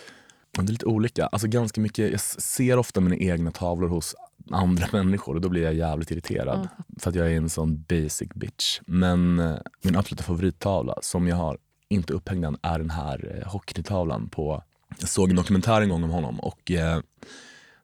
Det 0.52 0.60
är 0.60 0.72
lite 0.72 0.86
olika. 0.86 1.26
Alltså 1.26 1.48
ganska 1.48 1.80
mycket, 1.80 2.10
jag 2.10 2.20
ser 2.20 2.78
ofta 2.78 3.00
mina 3.00 3.16
egna 3.16 3.50
tavlor 3.50 3.88
hos 3.88 4.14
andra 4.50 4.86
människor 4.92 5.34
och 5.34 5.40
då 5.40 5.48
blir 5.48 5.62
jag 5.62 5.74
jävligt 5.74 6.10
irriterad. 6.10 6.68
För 6.98 7.10
att 7.10 7.16
jag 7.16 7.32
är 7.32 7.36
en 7.36 7.50
sån 7.50 7.84
basic 7.88 8.28
bitch. 8.34 8.80
Men 8.86 9.38
eh, 9.38 9.56
min 9.82 9.96
absoluta 9.96 10.24
favorittavla 10.24 10.94
som 11.02 11.28
jag 11.28 11.36
har 11.36 11.58
inte 11.88 12.12
upphängd 12.12 12.44
än 12.44 12.56
är 12.62 12.78
den 12.78 12.90
här 12.90 13.38
eh, 13.38 13.52
hockeytavlan 13.52 14.28
på... 14.28 14.62
Jag 14.98 15.08
såg 15.08 15.30
en 15.30 15.36
dokumentär 15.36 15.80
en 15.80 15.88
gång 15.88 16.04
om 16.04 16.10
honom 16.10 16.40
och 16.40 16.70
eh, 16.70 17.00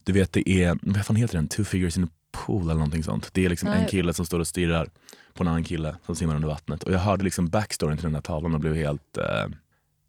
du 0.04 0.12
vet 0.12 0.32
det 0.32 0.50
är, 0.50 0.78
vad 0.82 1.06
fan 1.06 1.16
heter 1.16 1.34
den? 1.34 1.48
Two 1.48 1.64
figures 1.64 1.96
in 1.96 2.04
a 2.04 2.08
pool 2.36 2.62
eller 2.62 2.74
någonting 2.74 3.02
sånt. 3.02 3.30
Det 3.32 3.44
är 3.44 3.48
liksom 3.48 3.68
en 3.68 3.78
Nej. 3.78 3.88
kille 3.88 4.12
som 4.12 4.26
står 4.26 4.40
och 4.40 4.46
stirrar 4.46 4.88
på 5.34 5.44
en 5.44 5.48
annan 5.48 5.64
kille 5.64 5.96
som 6.06 6.16
simmar 6.16 6.34
under 6.34 6.48
vattnet. 6.48 6.82
Och 6.82 6.92
jag 6.92 6.98
hörde 6.98 7.24
liksom 7.24 7.48
backstoryn 7.48 7.96
till 7.96 8.04
den 8.04 8.14
här 8.14 8.22
tavlan 8.22 8.54
och 8.54 8.60
blev 8.60 8.74
helt... 8.74 9.18
Eh, 9.18 9.44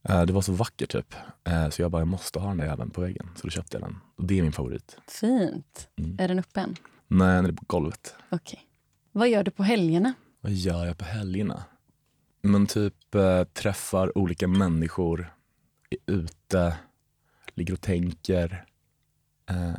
eh, 0.09 0.25
det 0.25 0.33
var 0.33 0.41
så 0.41 0.51
vackert 0.53 0.91
typ. 0.91 1.15
Eh, 1.43 1.69
så 1.69 1.81
jag 1.81 1.91
bara, 1.91 2.01
jag 2.01 2.07
måste 2.07 2.39
ha 2.39 2.47
den 2.47 2.57
där 2.57 2.65
jäveln 2.65 2.89
på 2.89 3.01
väggen. 3.01 3.29
Så 3.35 3.47
då 3.47 3.51
köpte 3.51 3.77
jag 3.77 3.87
den. 3.87 3.95
Och 4.15 4.23
det 4.23 4.39
är 4.39 4.43
min 4.43 4.51
favorit. 4.51 4.97
Fint. 5.07 5.89
Mm. 5.95 6.15
Är 6.19 6.27
den 6.27 6.39
uppe 6.39 6.59
än? 6.59 6.75
Nej, 7.07 7.35
den 7.35 7.45
är 7.45 7.51
på 7.51 7.63
golvet. 7.67 8.15
Okej. 8.29 8.59
Vad 9.11 9.29
gör 9.29 9.43
du 9.43 9.51
på 9.51 9.63
helgerna? 9.63 10.13
Vad 10.41 10.51
gör 10.51 10.85
jag 10.85 10.97
på 10.97 11.05
helgerna? 11.05 11.63
Men 12.41 12.67
typ 12.67 13.15
eh, 13.15 13.43
träffar 13.43 14.17
olika 14.17 14.47
människor, 14.47 15.33
är 15.89 16.13
ute, 16.13 16.77
ligger 17.53 17.73
och 17.73 17.81
tänker. 17.81 18.65
Eh, 19.49 19.73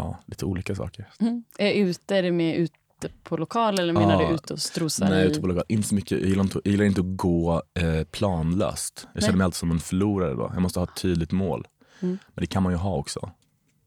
ja, 0.00 0.18
lite 0.26 0.44
olika 0.44 0.74
saker. 0.74 1.06
Mm. 1.20 1.44
Är, 1.58 1.72
ute, 1.72 2.16
är 2.16 2.22
det 2.22 2.32
mer 2.32 2.54
ute 2.54 2.74
på 3.22 3.36
lokal 3.36 3.78
eller 3.78 3.92
menar 3.92 4.22
Ja. 4.22 4.28
du 4.28 4.34
ute 4.34 4.52
och 4.52 4.58
strosar 4.58 5.08
Nej, 5.10 5.26
ute 5.26 5.40
på 5.40 5.46
lokal. 5.46 5.64
Inte 5.68 5.88
så 5.88 5.94
mycket. 5.94 6.20
Jag 6.20 6.28
gillar 6.28 6.42
inte, 6.42 6.60
jag 6.64 6.72
gillar 6.72 6.84
inte 6.84 7.00
att 7.00 7.16
gå 7.16 7.62
eh, 7.74 8.04
planlöst. 8.04 9.06
Jag 9.14 9.22
känner 9.22 9.32
Nej. 9.32 9.38
mig 9.38 9.44
alltid 9.44 9.56
som 9.56 9.70
en 9.70 9.80
förlorare 9.80 10.34
då. 10.34 10.50
Jag 10.54 10.62
måste 10.62 10.80
ha 10.80 10.84
ett 10.84 10.96
tydligt 10.96 11.32
mål. 11.32 11.66
Mm. 12.00 12.18
Men 12.34 12.42
det 12.42 12.46
kan 12.46 12.62
man 12.62 12.72
ju 12.72 12.78
ha 12.78 12.96
också. 12.96 13.30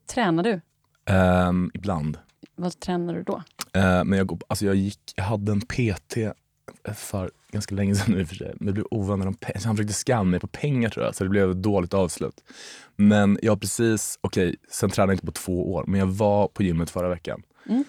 Tränar 0.07 0.43
du? 0.43 0.61
Ehm, 1.05 1.71
ibland. 1.73 2.17
Vad 2.55 2.79
tränar 2.79 3.13
du 3.13 3.23
då? 3.23 3.43
Eh, 3.73 4.03
men 4.03 4.13
jag, 4.13 4.41
alltså 4.47 4.65
jag, 4.65 4.75
gick, 4.75 4.99
jag 5.15 5.23
hade 5.23 5.51
en 5.51 5.61
PT 5.61 6.17
för 6.93 7.31
ganska 7.51 7.75
länge 7.75 7.95
sedan 7.95 8.15
nu 8.15 8.25
för 8.25 8.35
sig. 8.35 8.53
Men 8.55 8.65
det 8.67 8.73
blev 8.73 8.85
ovänner 8.91 9.27
om 9.27 9.33
pengar. 9.33 9.61
Han 9.65 9.77
försökte 9.77 9.93
skamma 9.93 10.23
mig 10.23 10.39
på 10.39 10.47
pengar 10.47 10.89
tror 10.89 11.05
jag, 11.05 11.15
så 11.15 11.23
det 11.23 11.29
blev 11.29 11.51
ett 11.51 11.63
dåligt 11.63 11.93
avslut. 11.93 12.43
Men 12.95 13.39
jag 13.41 13.51
har 13.51 13.57
precis, 13.57 14.19
okej, 14.21 14.55
sen 14.71 14.89
tränade 14.89 15.11
jag 15.11 15.15
inte 15.15 15.25
på 15.25 15.31
två 15.31 15.73
år, 15.73 15.83
men 15.87 15.99
jag 15.99 16.07
var 16.07 16.47
på 16.47 16.63
gymmet 16.63 16.89
förra 16.89 17.09
veckan. 17.09 17.43
Mm. 17.69 17.83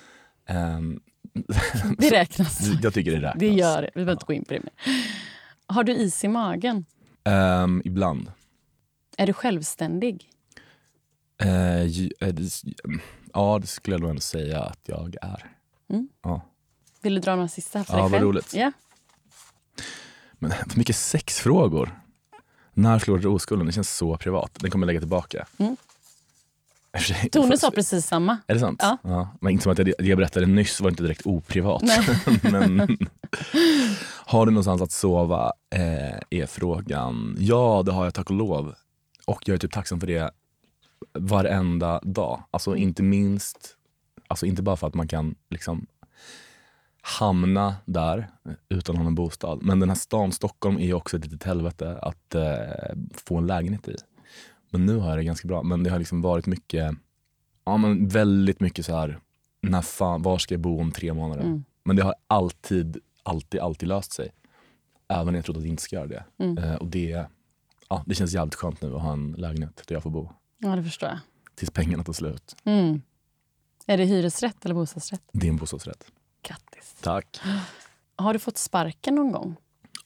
Ehm, 0.46 1.00
Det 1.98 2.10
räknas. 2.10 2.60
jag 2.82 2.94
tycker 2.94 3.10
det 3.10 3.16
räknas. 3.16 3.40
Det 3.40 3.48
gör 3.48 3.82
det. 3.82 3.90
Vi 3.94 4.04
behöver 4.04 4.12
inte 4.12 4.24
gå 4.26 4.32
in 4.32 4.44
på 4.44 4.54
det 4.54 4.60
mer. 4.60 4.72
Har 5.66 5.84
du 5.84 5.92
is 5.92 6.24
i 6.24 6.28
magen? 6.28 6.84
Ehm, 7.24 7.82
ibland. 7.84 8.32
Är 9.16 9.26
du 9.26 9.32
självständig? 9.32 10.30
Det, 12.18 12.50
ja, 13.32 13.58
det 13.58 13.66
skulle 13.66 13.94
jag 13.94 14.00
nog 14.00 14.10
ändå 14.10 14.20
säga 14.20 14.62
att 14.62 14.80
jag 14.87 15.16
är. 15.22 15.50
Vill 17.04 17.14
du 17.14 17.20
dra 17.20 17.34
några 17.36 17.48
sista 17.48 17.84
för 17.84 17.94
Ja, 17.96 18.02
dig 18.02 18.10
vad 18.10 18.22
roligt. 18.22 18.54
Ja. 18.54 18.72
Men 20.32 20.50
för 20.50 20.78
mycket 20.78 20.96
sexfrågor. 20.96 22.00
När 22.72 22.98
förlorade 22.98 23.22
du 23.22 23.28
oskulden? 23.28 23.66
Det 23.66 23.72
känns 23.72 23.96
så 23.96 24.16
privat. 24.16 24.50
Den 24.54 24.70
kommer 24.70 24.84
jag 24.84 24.86
lägga 24.86 25.00
tillbaka. 25.00 25.46
Mm. 25.58 25.76
Tone 27.32 27.58
sa 27.58 27.70
precis 27.74 28.06
samma. 28.06 28.38
Är 28.46 28.54
det 28.54 28.60
sant? 28.60 28.80
Ja. 29.02 29.28
Men 29.40 29.52
inte 29.52 29.62
som 29.62 29.72
att 29.72 29.78
jag, 29.78 29.86
det 29.86 30.04
jag 30.04 30.18
berättade 30.18 30.46
nyss 30.46 30.80
var 30.80 30.90
inte 30.90 31.02
direkt 31.02 31.26
oprivat. 31.26 31.82
Men 32.42 32.98
har 34.06 34.46
du 34.46 34.52
någonstans 34.52 34.82
att 34.82 34.92
sova? 34.92 35.52
Eh, 35.74 36.40
är 36.40 36.46
frågan. 36.46 37.36
Ja, 37.38 37.82
det 37.86 37.92
har 37.92 38.04
jag 38.04 38.14
tack 38.14 38.30
och 38.30 38.36
lov. 38.36 38.74
Och 39.24 39.48
jag 39.48 39.54
är 39.54 39.58
typ 39.58 39.72
tacksam 39.72 40.00
för 40.00 40.06
det 40.06 40.30
varenda 41.18 42.00
dag. 42.02 42.42
Alltså 42.50 42.76
inte 42.76 43.02
minst, 43.02 43.76
alltså 44.28 44.46
inte 44.46 44.62
bara 44.62 44.76
för 44.76 44.86
att 44.86 44.94
man 44.94 45.08
kan 45.08 45.34
liksom 45.50 45.86
hamna 47.06 47.76
där 47.84 48.28
utan 48.68 48.96
att 48.96 49.02
ha 49.02 49.08
en 49.08 49.14
bostad. 49.14 49.62
Men 49.62 49.80
den 49.80 49.88
här 49.88 49.96
stan 49.96 50.32
Stockholm 50.32 50.78
är 50.78 50.94
också 50.94 51.16
ett 51.16 51.24
litet 51.24 51.42
helvete 51.42 51.98
att 52.02 52.34
eh, 52.34 52.96
få 53.12 53.36
en 53.36 53.46
lägenhet 53.46 53.88
i. 53.88 53.96
Men 54.70 54.86
nu 54.86 54.96
har 54.96 55.08
jag 55.08 55.18
det 55.18 55.24
ganska 55.24 55.48
bra. 55.48 55.62
Men 55.62 55.82
det 55.82 55.90
har 55.90 55.98
liksom 55.98 56.22
varit 56.22 56.46
mycket, 56.46 56.94
ja 57.64 57.76
men 57.76 58.08
väldigt 58.08 58.60
mycket 58.60 58.86
så 58.86 58.96
här, 58.96 59.18
när 59.60 59.82
fan, 59.82 60.22
var 60.22 60.38
ska 60.38 60.54
jag 60.54 60.60
bo 60.60 60.80
om 60.80 60.92
tre 60.92 61.14
månader? 61.14 61.42
Mm. 61.42 61.64
Men 61.84 61.96
det 61.96 62.02
har 62.02 62.14
alltid, 62.26 62.98
alltid, 63.22 63.60
alltid 63.60 63.88
löst 63.88 64.12
sig. 64.12 64.30
Även 65.08 65.26
när 65.26 65.34
jag 65.34 65.44
trodde 65.44 65.58
att 65.58 65.64
det 65.64 65.68
inte 65.68 65.82
ska 65.82 65.96
göra 65.96 66.06
det. 66.06 66.24
Mm. 66.38 66.58
Eh, 66.58 66.74
och 66.74 66.86
det, 66.86 67.26
ja, 67.88 68.04
det 68.06 68.14
känns 68.14 68.32
jävligt 68.32 68.54
skönt 68.54 68.82
nu 68.82 68.94
att 68.94 69.02
ha 69.02 69.12
en 69.12 69.32
lägenhet 69.32 69.82
där 69.86 69.96
jag 69.96 70.02
får 70.02 70.10
bo. 70.10 70.30
Ja, 70.58 70.76
det 70.76 70.82
förstår 70.82 71.08
jag. 71.08 71.18
Tills 71.54 71.70
pengarna 71.70 72.04
tar 72.04 72.12
slut. 72.12 72.56
Mm. 72.64 73.02
Är 73.86 73.96
det 73.96 74.04
hyresrätt 74.04 74.64
eller 74.64 74.74
bostadsrätt? 74.74 75.22
Det 75.32 75.46
är 75.46 75.50
en 75.50 75.56
bostadsrätt. 75.56 76.10
Grattis. 76.48 76.94
Tack. 77.00 77.40
Har 78.16 78.33
du 78.33 78.38
fått 78.38 78.59
sparken 78.59 79.14
någon 79.14 79.33
gång? 79.33 79.57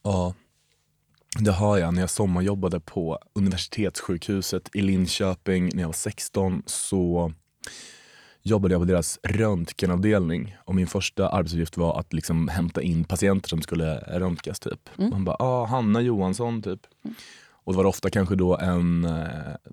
Ja, 0.03 0.35
det 1.38 1.53
har 1.53 1.79
jag. 1.79 1.94
När 1.94 2.01
jag 2.01 2.11
sommarjobbade 2.11 2.81
på 2.81 3.18
universitetssjukhuset 3.33 4.70
i 4.74 4.83
Linköping 4.83 5.70
när 5.74 5.83
jag 5.83 5.88
var 5.88 5.92
16 5.92 6.62
så 6.66 7.33
jobbade 8.42 8.74
jag 8.74 8.81
på 8.81 8.85
deras 8.85 9.18
röntgenavdelning. 9.22 10.57
Och 10.64 10.74
min 10.74 10.87
första 10.87 11.29
arbetsuppgift 11.29 11.77
var 11.77 12.01
att 12.01 12.12
liksom 12.12 12.48
hämta 12.48 12.83
in 12.83 13.05
patienter 13.05 13.48
som 13.48 13.62
skulle 13.62 13.98
röntgas. 13.98 14.61
Typ. 14.61 14.88
Mm. 14.98 15.11
Man 15.11 15.24
bara, 15.24 15.37
ah, 15.38 15.64
Hanna 15.66 16.01
Johansson 16.01 16.62
typ. 16.62 16.81
Och 17.51 17.72
det 17.72 17.77
var 17.77 17.85
ofta 17.85 18.11
kanske 18.11 18.35
då 18.35 18.59
en 18.59 19.05
eh, 19.05 19.27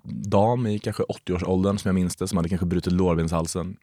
dam 0.04 0.66
i 0.66 0.78
kanske 0.78 1.02
80-årsåldern 1.02 1.78
som 1.78 1.88
jag 1.88 1.94
minns 1.94 2.16
det, 2.16 2.28
som 2.28 2.36
hade 2.36 2.48
kanske 2.48 2.66
brutit 2.66 2.92
lårbenshalsen. 2.92 3.76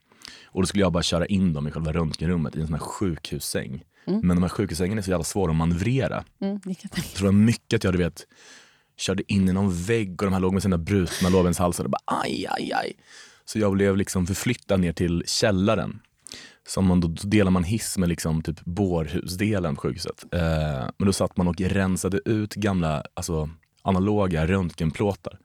Och 0.46 0.62
då 0.62 0.66
skulle 0.66 0.84
jag 0.84 0.92
bara 0.92 1.04
köra 1.04 1.26
in 1.26 1.54
dem 1.54 1.68
i 1.68 1.72
själva 1.72 1.94
röntgenrummet 1.94 2.56
i 2.56 2.62
en 2.62 2.68
sån 2.68 2.74
här 2.74 2.82
sjukhussäng. 2.82 3.84
Mm. 4.08 4.20
Men 4.24 4.38
de 4.38 4.42
här 4.42 4.50
sjukhussängarna 4.50 5.00
är 5.00 5.04
så 5.04 5.10
jävla 5.10 5.24
svåra 5.24 5.52
att 5.52 5.58
manövrera. 5.58 6.24
Mm. 6.42 6.60
Så 6.60 7.18
det 7.18 7.24
var 7.24 7.32
mycket 7.32 7.78
att 7.78 7.84
jag 7.84 7.94
du 7.94 7.98
vet, 7.98 8.28
körde 8.98 9.34
in 9.34 9.50
i 9.50 9.54
någon 9.54 9.84
vägg 9.84 10.22
och 10.22 10.28
de 10.28 10.34
här 10.34 10.40
låg 10.40 10.54
med 10.54 10.62
sina 10.62 10.78
brutna 10.78 11.30
lårbenshalsar 11.30 11.84
och 11.84 11.90
bara 11.90 12.22
aj, 12.22 12.46
aj, 12.50 12.72
aj. 12.74 12.94
Så 13.46 13.60
jag 13.60 13.74
blev 13.74 13.98
liksom 13.98 14.28
förflyttad 14.28 14.80
ner 14.80 14.94
till 14.94 15.24
källaren. 15.28 16.00
Som 16.68 16.86
man, 16.86 17.02
då, 17.02 17.08
då 17.08 17.28
delar 17.28 17.52
man 17.52 17.64
hiss 17.64 17.98
med 17.98 18.10
liksom 18.10 18.42
typ 18.42 18.66
bårhusdelen 18.66 19.76
på 19.76 19.82
sjukhuset. 19.82 20.26
Eh, 20.32 20.90
men 20.98 21.06
då 21.06 21.14
satt 21.14 21.38
man 21.38 21.48
och 21.48 21.62
rensade 21.62 22.20
ut 22.26 22.56
gamla 22.56 23.04
alltså, 23.14 23.50
analoga 23.82 24.48
röntgenplåtar. 24.48 25.40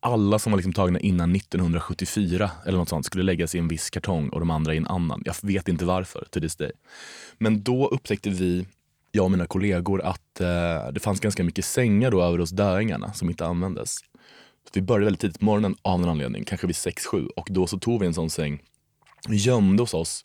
Alla 0.00 0.38
som 0.38 0.52
var 0.52 0.56
liksom 0.56 0.72
tagna 0.72 1.00
innan 1.00 1.36
1974 1.36 2.50
eller 2.66 2.78
något 2.78 2.88
sånt 2.88 3.06
skulle 3.06 3.24
läggas 3.24 3.54
i 3.54 3.58
en 3.58 3.68
viss 3.68 3.90
kartong 3.90 4.28
och 4.28 4.40
de 4.40 4.50
andra 4.50 4.74
i 4.74 4.76
en 4.76 4.86
annan. 4.86 5.22
Jag 5.24 5.34
vet 5.42 5.68
inte 5.68 5.84
varför 5.84 6.26
till 6.30 6.42
this 6.42 6.56
day. 6.56 6.72
Men 7.38 7.62
då 7.62 7.88
upptäckte 7.88 8.30
vi 8.30 8.66
jag 9.12 9.24
och 9.24 9.30
mina 9.30 9.46
kollegor 9.46 10.02
att 10.02 10.40
eh, 10.40 10.92
det 10.92 11.00
fanns 11.02 11.20
ganska 11.20 11.44
mycket 11.44 11.64
sängar 11.64 12.10
då 12.10 12.22
över 12.22 12.38
hos 12.38 12.50
döingarna 12.50 13.12
som 13.12 13.30
inte 13.30 13.46
användes. 13.46 13.98
Så 14.64 14.70
vi 14.72 14.82
började 14.82 15.04
väldigt 15.04 15.20
tidigt 15.20 15.38
på 15.38 15.44
morgonen 15.44 15.76
av 15.82 16.00
någon 16.00 16.08
anledning, 16.08 16.44
kanske 16.44 16.66
vid 16.66 16.76
6-7 16.76 17.28
och 17.36 17.48
då 17.50 17.66
så 17.66 17.78
tog 17.78 18.00
vi 18.00 18.06
en 18.06 18.14
sån 18.14 18.30
säng, 18.30 18.62
gömde 19.28 19.82
hos 19.82 19.94
oss, 19.94 20.24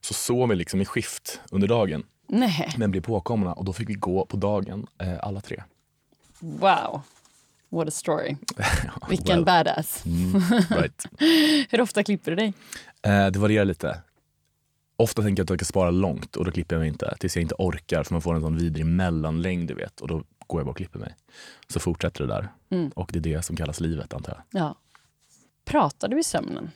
så 0.00 0.14
sov 0.14 0.48
vi 0.48 0.54
liksom 0.54 0.80
i 0.80 0.84
skift 0.84 1.40
under 1.50 1.68
dagen 1.68 2.04
Nej, 2.28 2.74
men 2.76 2.90
blev 2.90 3.00
påkomna 3.00 3.52
och 3.52 3.64
då 3.64 3.72
fick 3.72 3.88
vi 3.88 3.94
gå 3.94 4.26
på 4.26 4.36
dagen 4.36 4.86
eh, 4.98 5.18
alla 5.22 5.40
tre. 5.40 5.62
wow. 6.38 7.02
What 7.76 7.88
a 7.88 7.90
story. 7.90 8.36
Vilken 9.08 9.36
Well, 9.36 9.44
badass. 9.44 10.06
mm, 10.06 10.40
right. 10.70 11.06
Hur 11.70 11.80
ofta 11.80 12.02
klipper 12.04 12.30
du 12.30 12.36
dig? 12.36 12.52
eh, 13.02 13.26
det 13.26 13.38
varierar 13.38 13.64
lite. 13.64 14.00
Ofta 14.96 15.22
tänker 15.22 15.40
jag 15.40 15.44
att 15.44 15.50
jag 15.50 15.58
ska 15.58 15.64
spara 15.64 15.90
långt 15.90 16.36
och 16.36 16.44
då 16.44 16.50
klipper 16.50 16.74
jag 16.76 16.80
mig 16.80 16.88
inte 16.88 17.16
tills 17.20 17.36
jag 17.36 17.42
inte 17.42 17.54
orkar 17.58 18.02
för 18.02 18.14
man 18.14 18.22
får 18.22 18.34
en 18.34 18.40
sån 18.40 18.56
vidrig 18.56 18.86
mellanlängd 18.86 19.68
du 19.68 19.74
vet 19.74 20.00
och 20.00 20.08
då 20.08 20.14
går 20.46 20.60
jag 20.60 20.66
bara 20.66 20.70
och 20.70 20.76
klipper 20.76 20.98
mig. 20.98 21.14
Så 21.68 21.80
fortsätter 21.80 22.26
det 22.26 22.34
där 22.34 22.48
Mm. 22.70 22.90
och 22.94 23.10
det 23.12 23.18
är 23.18 23.20
det 23.20 23.42
som 23.44 23.56
kallas 23.56 23.80
livet 23.80 24.14
antar 24.14 24.32
jag. 24.50 24.62
Ja. 24.62 24.74
Pratar 25.64 26.08
du 26.08 26.20
i 26.20 26.22
sömnen? 26.22 26.70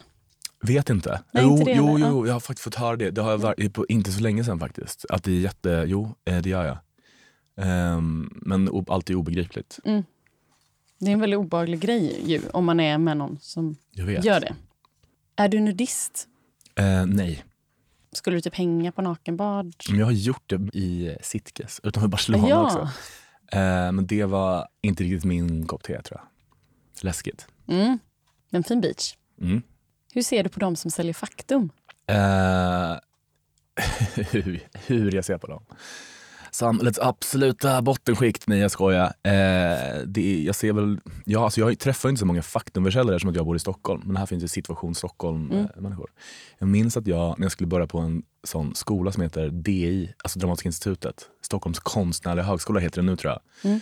Vet 0.63 0.91
inte. 0.91 1.23
Nej, 1.33 1.45
jo, 1.47 1.59
inte 1.59 1.71
jo, 1.71 1.99
jo, 1.99 2.27
jag 2.27 2.33
har 2.33 2.41
faktiskt 2.41 2.65
fått 2.65 2.75
höra 2.75 2.97
det. 2.97 3.11
Det 3.11 3.23
har 3.23 3.31
jag 3.31 3.41
på, 3.73 3.87
inte 3.89 4.13
så 4.13 4.21
länge 4.21 4.45
sedan 4.45 4.59
faktiskt. 4.59 5.05
Att 5.09 5.25
det 5.25 5.33
är 5.33 5.41
jätte, 5.41 5.85
jo, 5.87 6.15
eh, 6.25 6.39
det 6.39 6.49
gör 6.51 6.65
jag. 6.65 6.79
Ehm, 7.67 8.31
men 8.43 8.69
är 9.13 9.15
obegripligt. 9.15 9.79
Det 11.01 11.11
är 11.11 11.13
en 11.13 11.21
väldigt 11.21 11.39
obehaglig 11.39 11.81
grej 11.81 12.23
ju, 12.25 12.41
om 12.53 12.65
man 12.65 12.81
är 12.81 12.99
med 12.99 13.17
någon 13.17 13.39
som 13.41 13.77
gör 13.93 14.41
det. 14.41 14.55
Är 15.37 15.49
du 15.49 15.61
nudist? 15.61 16.29
Eh, 16.75 17.07
nej, 17.07 17.45
Skulle 18.13 18.37
du 18.37 18.41
typ 18.41 18.55
hänga 18.55 18.93
på 18.93 19.03
nakenbad? 19.03 19.75
men 19.89 19.99
jag 19.99 20.07
har 20.07 20.13
gjort 20.13 20.51
det 20.51 20.79
i 20.79 21.17
Sitges 21.23 21.81
utanför 21.83 22.09
Barcelona 22.09 22.49
ja. 22.49 22.65
också. 22.65 22.79
Eh, 23.53 23.93
men 23.93 24.07
det 24.07 24.25
var 24.25 24.69
inte 24.83 25.05
riktigt 25.05 25.25
min 25.25 25.67
kopp 25.67 25.83
te 25.83 26.03
tror 26.03 26.21
jag. 26.21 26.27
Läskigt. 27.05 27.47
Mm. 27.67 27.99
En 28.51 28.65
fin 28.65 28.81
beach. 28.81 29.15
Mm. 29.41 29.63
Hur 30.13 30.23
ser 30.23 30.43
du 30.43 30.49
på 30.49 30.61
dem 30.61 30.77
som 30.77 30.91
säljer 30.91 31.15
Faktum? 31.15 31.71
Eh, 32.07 32.97
hur, 34.31 34.61
hur 34.87 35.15
jag 35.15 35.25
ser 35.25 35.39
på 35.39 35.47
dem. 35.47 35.65
Samhällets 36.53 36.99
absoluta 36.99 37.83
bottenskikt. 37.83 38.47
Nej, 38.47 38.59
jag 38.59 38.71
skojar. 38.71 39.05
Eh, 39.07 39.33
det 40.07 40.21
är, 40.21 40.43
jag 40.43 40.55
ser 40.55 40.73
väl... 40.73 41.01
Ja, 41.25 41.45
alltså 41.45 41.61
jag 41.61 41.79
träffar 41.79 42.09
inte 42.09 42.19
så 42.19 42.27
många 42.27 42.43
faktumförsäljare 42.43 43.21
som 43.21 43.31
att 43.31 43.37
jag 43.37 43.45
bor 43.45 43.57
i 43.57 43.59
Stockholm. 43.59 44.03
Men 44.05 44.17
här 44.17 44.27
finns 44.27 44.45
ju 44.45 44.49
Situation 44.49 44.95
Stockholm-människor. 44.95 46.11
jag 46.59 46.69
minns 46.69 46.97
att 46.97 47.07
jag, 47.07 47.39
när 47.39 47.45
jag 47.45 47.53
skulle 47.53 47.67
börja 47.67 47.87
på 47.87 47.99
en 47.99 48.23
sån 48.45 48.75
skola 48.75 49.13
som 49.13 49.23
heter 49.23 49.49
DI, 49.49 50.15
alltså 50.25 50.39
Dramatiska 50.39 50.69
institutet, 50.69 51.29
Stockholms 51.43 51.79
konstnärliga 51.79 52.45
högskola 52.45 52.81
heter 52.81 53.03
det 53.03 53.07
nu 53.07 53.17
tror 53.17 53.33
jag. 53.33 53.71
Mm. 53.71 53.81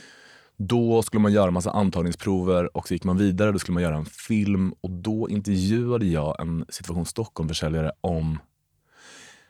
Då 0.57 1.03
skulle 1.03 1.21
man 1.21 1.33
göra 1.33 1.51
massa 1.51 1.71
antagningsprover 1.71 2.77
och 2.77 2.89
så 2.89 2.95
gick 2.95 3.05
man 3.05 3.19
vidare. 3.19 3.53
Då 3.53 3.59
skulle 3.59 3.75
man 3.75 3.83
göra 3.83 3.97
en 3.97 4.05
film 4.05 4.75
och 4.81 4.91
då 4.91 5.29
intervjuade 5.29 6.07
jag 6.07 6.41
en 6.41 6.65
Situation 6.69 7.07
Stockholm-försäljare 7.07 7.93
om 8.01 8.39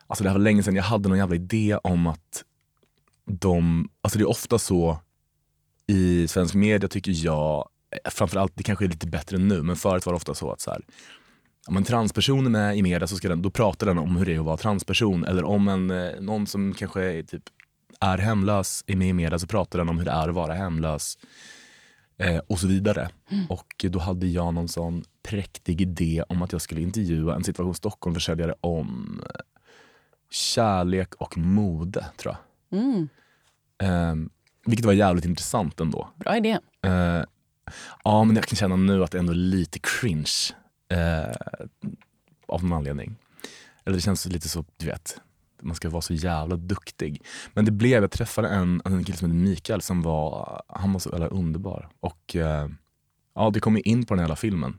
Alltså 0.08 0.24
det 0.24 0.30
här 0.30 0.34
var 0.36 0.44
länge 0.44 0.62
sedan, 0.62 0.76
jag 0.76 0.82
hade 0.82 1.08
någon 1.08 1.18
jävla 1.18 1.34
idé 1.34 1.78
om 1.82 2.06
att 2.06 2.44
de, 3.28 3.88
alltså 4.00 4.18
det 4.18 4.22
är 4.22 4.28
ofta 4.28 4.58
så 4.58 4.98
i 5.86 6.28
svensk 6.28 6.54
media 6.54 6.88
tycker 6.88 7.12
jag, 7.24 7.68
eh, 8.04 8.10
framförallt 8.10 8.52
det 8.56 8.62
kanske 8.62 8.84
är 8.84 8.88
lite 8.88 9.06
bättre 9.06 9.38
nu, 9.38 9.62
men 9.62 9.76
förut 9.76 10.06
var 10.06 10.12
det 10.12 10.16
ofta 10.16 10.34
så 10.34 10.52
att 10.52 10.60
så 10.60 10.70
här, 10.70 10.82
om 11.68 11.76
en 11.76 11.84
transperson 11.84 12.46
är 12.46 12.50
med 12.50 12.76
i 12.76 12.82
media 12.82 13.06
så 13.06 13.16
ska 13.16 13.28
den, 13.28 13.42
då 13.42 13.50
pratar 13.50 13.86
den 13.86 13.98
om 13.98 14.16
hur 14.16 14.26
det 14.26 14.34
är 14.34 14.38
att 14.38 14.44
vara 14.44 14.56
transperson. 14.56 15.24
Eller 15.24 15.44
om 15.44 15.68
en, 15.68 15.90
eh, 15.90 16.20
någon 16.20 16.46
som 16.46 16.74
kanske 16.74 17.04
är, 17.04 17.22
typ, 17.22 17.42
är 18.00 18.18
hemlös 18.18 18.84
är 18.86 18.96
med 18.96 19.08
i 19.08 19.12
media 19.12 19.38
så 19.38 19.46
pratar 19.46 19.78
den 19.78 19.88
om 19.88 19.98
hur 19.98 20.04
det 20.04 20.10
är 20.10 20.28
att 20.28 20.34
vara 20.34 20.54
hemlös. 20.54 21.18
Eh, 22.18 22.38
och 22.46 22.58
så 22.58 22.66
vidare. 22.66 23.08
Och 23.48 23.84
då 23.90 23.98
hade 23.98 24.26
jag 24.26 24.54
någon 24.54 24.68
sån 24.68 25.04
präktig 25.22 25.80
idé 25.80 26.22
om 26.28 26.42
att 26.42 26.52
jag 26.52 26.60
skulle 26.60 26.80
intervjua 26.80 27.34
en 27.34 27.44
situation 27.44 27.74
Stockholm-försäljare 27.74 28.54
om 28.60 29.20
eh, 29.34 29.40
kärlek 30.30 31.14
och 31.14 31.38
mode, 31.38 32.06
tror 32.16 32.34
jag. 32.34 32.47
Mm. 32.72 33.08
Eh, 33.82 34.14
vilket 34.66 34.86
var 34.86 34.92
jävligt 34.92 35.24
intressant 35.24 35.80
ändå. 35.80 36.08
Bra 36.16 36.36
idé. 36.36 36.58
Eh, 36.82 37.22
ja, 38.04 38.24
men 38.24 38.36
jag 38.36 38.44
kan 38.46 38.56
känna 38.56 38.76
nu 38.76 39.04
att 39.04 39.10
det 39.10 39.18
ändå 39.18 39.32
är 39.32 39.36
lite 39.36 39.78
cringe. 39.78 40.32
Eh, 40.88 41.36
av 42.46 42.64
någon 42.64 42.72
anledning. 42.72 43.16
Eller 43.84 43.96
det 43.96 44.00
känns 44.00 44.26
lite 44.26 44.48
så, 44.48 44.64
du 44.76 44.86
vet, 44.86 45.20
man 45.62 45.74
ska 45.74 45.90
vara 45.90 46.02
så 46.02 46.14
jävla 46.14 46.56
duktig. 46.56 47.22
Men 47.54 47.64
det 47.64 47.70
blev, 47.70 48.02
jag 48.02 48.10
träffade 48.10 48.48
en, 48.48 48.82
en 48.84 49.04
kille 49.04 49.18
som 49.18 49.30
heter 49.30 49.50
Mikael 49.50 49.80
som 49.82 50.02
var, 50.02 50.62
han 50.68 50.92
var 50.92 51.00
så 51.00 51.10
jävla 51.10 51.26
underbar. 51.26 51.88
Och 52.00 52.36
eh, 52.36 52.68
ja, 53.34 53.50
det 53.50 53.60
kom 53.60 53.76
ju 53.76 53.82
in 53.82 54.06
på 54.06 54.14
den 54.14 54.24
hela 54.24 54.36
filmen. 54.36 54.78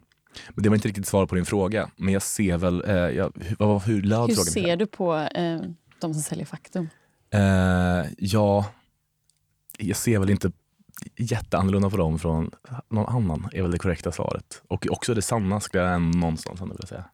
Men 0.50 0.64
det 0.64 0.70
var 0.70 0.76
inte 0.76 0.88
riktigt 0.88 1.08
svar 1.08 1.26
på 1.26 1.36
din 1.36 1.46
fråga. 1.46 1.90
Men 1.96 2.14
jag 2.14 2.22
ser 2.22 2.58
väl, 2.58 2.84
eh, 2.88 2.96
jag, 2.96 3.34
hur, 3.42 3.56
vad- 3.60 3.82
hur 3.84 4.02
löd 4.02 4.30
Hur 4.30 4.36
frågan? 4.36 4.46
ser 4.52 4.78
du 4.78 4.86
på 4.86 5.16
eh, 5.16 5.62
de 6.00 6.14
som 6.14 6.22
säljer 6.24 6.46
Faktum? 6.46 6.90
Eh, 7.32 8.06
ja, 8.18 8.66
jag 9.78 9.98
ser 9.98 10.20
väl 10.20 10.30
inte 10.30 10.52
jätteannorlunda 11.18 11.90
på 11.90 11.98
dem 11.98 12.20
från 12.20 12.52
någon 12.90 13.16
annan, 13.16 13.50
är 13.54 13.62
väl 13.62 13.72
det 13.72 13.78
korrekta 13.78 14.12
svaret. 14.12 14.62
Och 14.68 14.88
också 14.90 15.14
det 15.14 15.22
sanna 15.22 15.60
skulle 15.60 15.84
jag 15.84 15.94
ändå 15.96 16.18
någonstans 16.20 16.62
ändå 16.62 16.74
vilja 16.74 16.88
säga. 16.88 17.06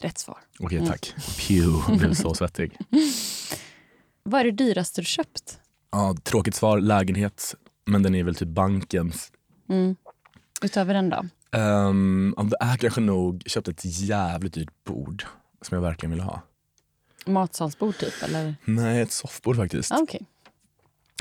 Rätt 0.00 0.18
svar. 0.18 0.38
Okej, 0.58 0.78
Mm. 0.78 0.90
tack. 0.90 1.14
Pew, 1.48 1.82
jag 1.88 1.98
blev 1.98 2.14
så 2.14 2.34
svettig. 2.34 2.78
Vad 4.22 4.40
är 4.40 4.44
det 4.44 4.50
dyraste 4.50 5.00
du 5.00 5.04
köpt? 5.04 5.58
Ja, 5.90 6.16
tråkigt 6.22 6.54
svar, 6.54 6.80
lägenhet. 6.80 7.54
Men 7.86 8.02
den 8.02 8.14
är 8.14 8.24
väl 8.24 8.34
typ 8.34 8.48
bankens. 8.48 9.32
Mm. 9.68 9.96
Utöver 10.62 10.94
den 10.94 11.10
då? 11.10 11.24
Um, 11.58 12.34
det 12.50 12.56
är 12.60 12.76
kanske 12.76 13.00
nog, 13.00 13.42
jag 13.44 13.50
köpte 13.50 13.70
ett 13.70 13.84
jävligt 13.84 14.52
dyrt 14.54 14.84
bord 14.84 15.24
som 15.62 15.74
jag 15.74 15.82
verkligen 15.82 16.10
ville 16.10 16.22
ha. 16.22 16.42
Matsalsbord 17.26 17.98
typ? 17.98 18.22
Eller? 18.22 18.54
Nej, 18.64 19.00
ett 19.00 19.12
soffbord 19.12 19.56
faktiskt. 19.56 19.92
Ah, 19.92 19.98
Okej. 20.02 20.26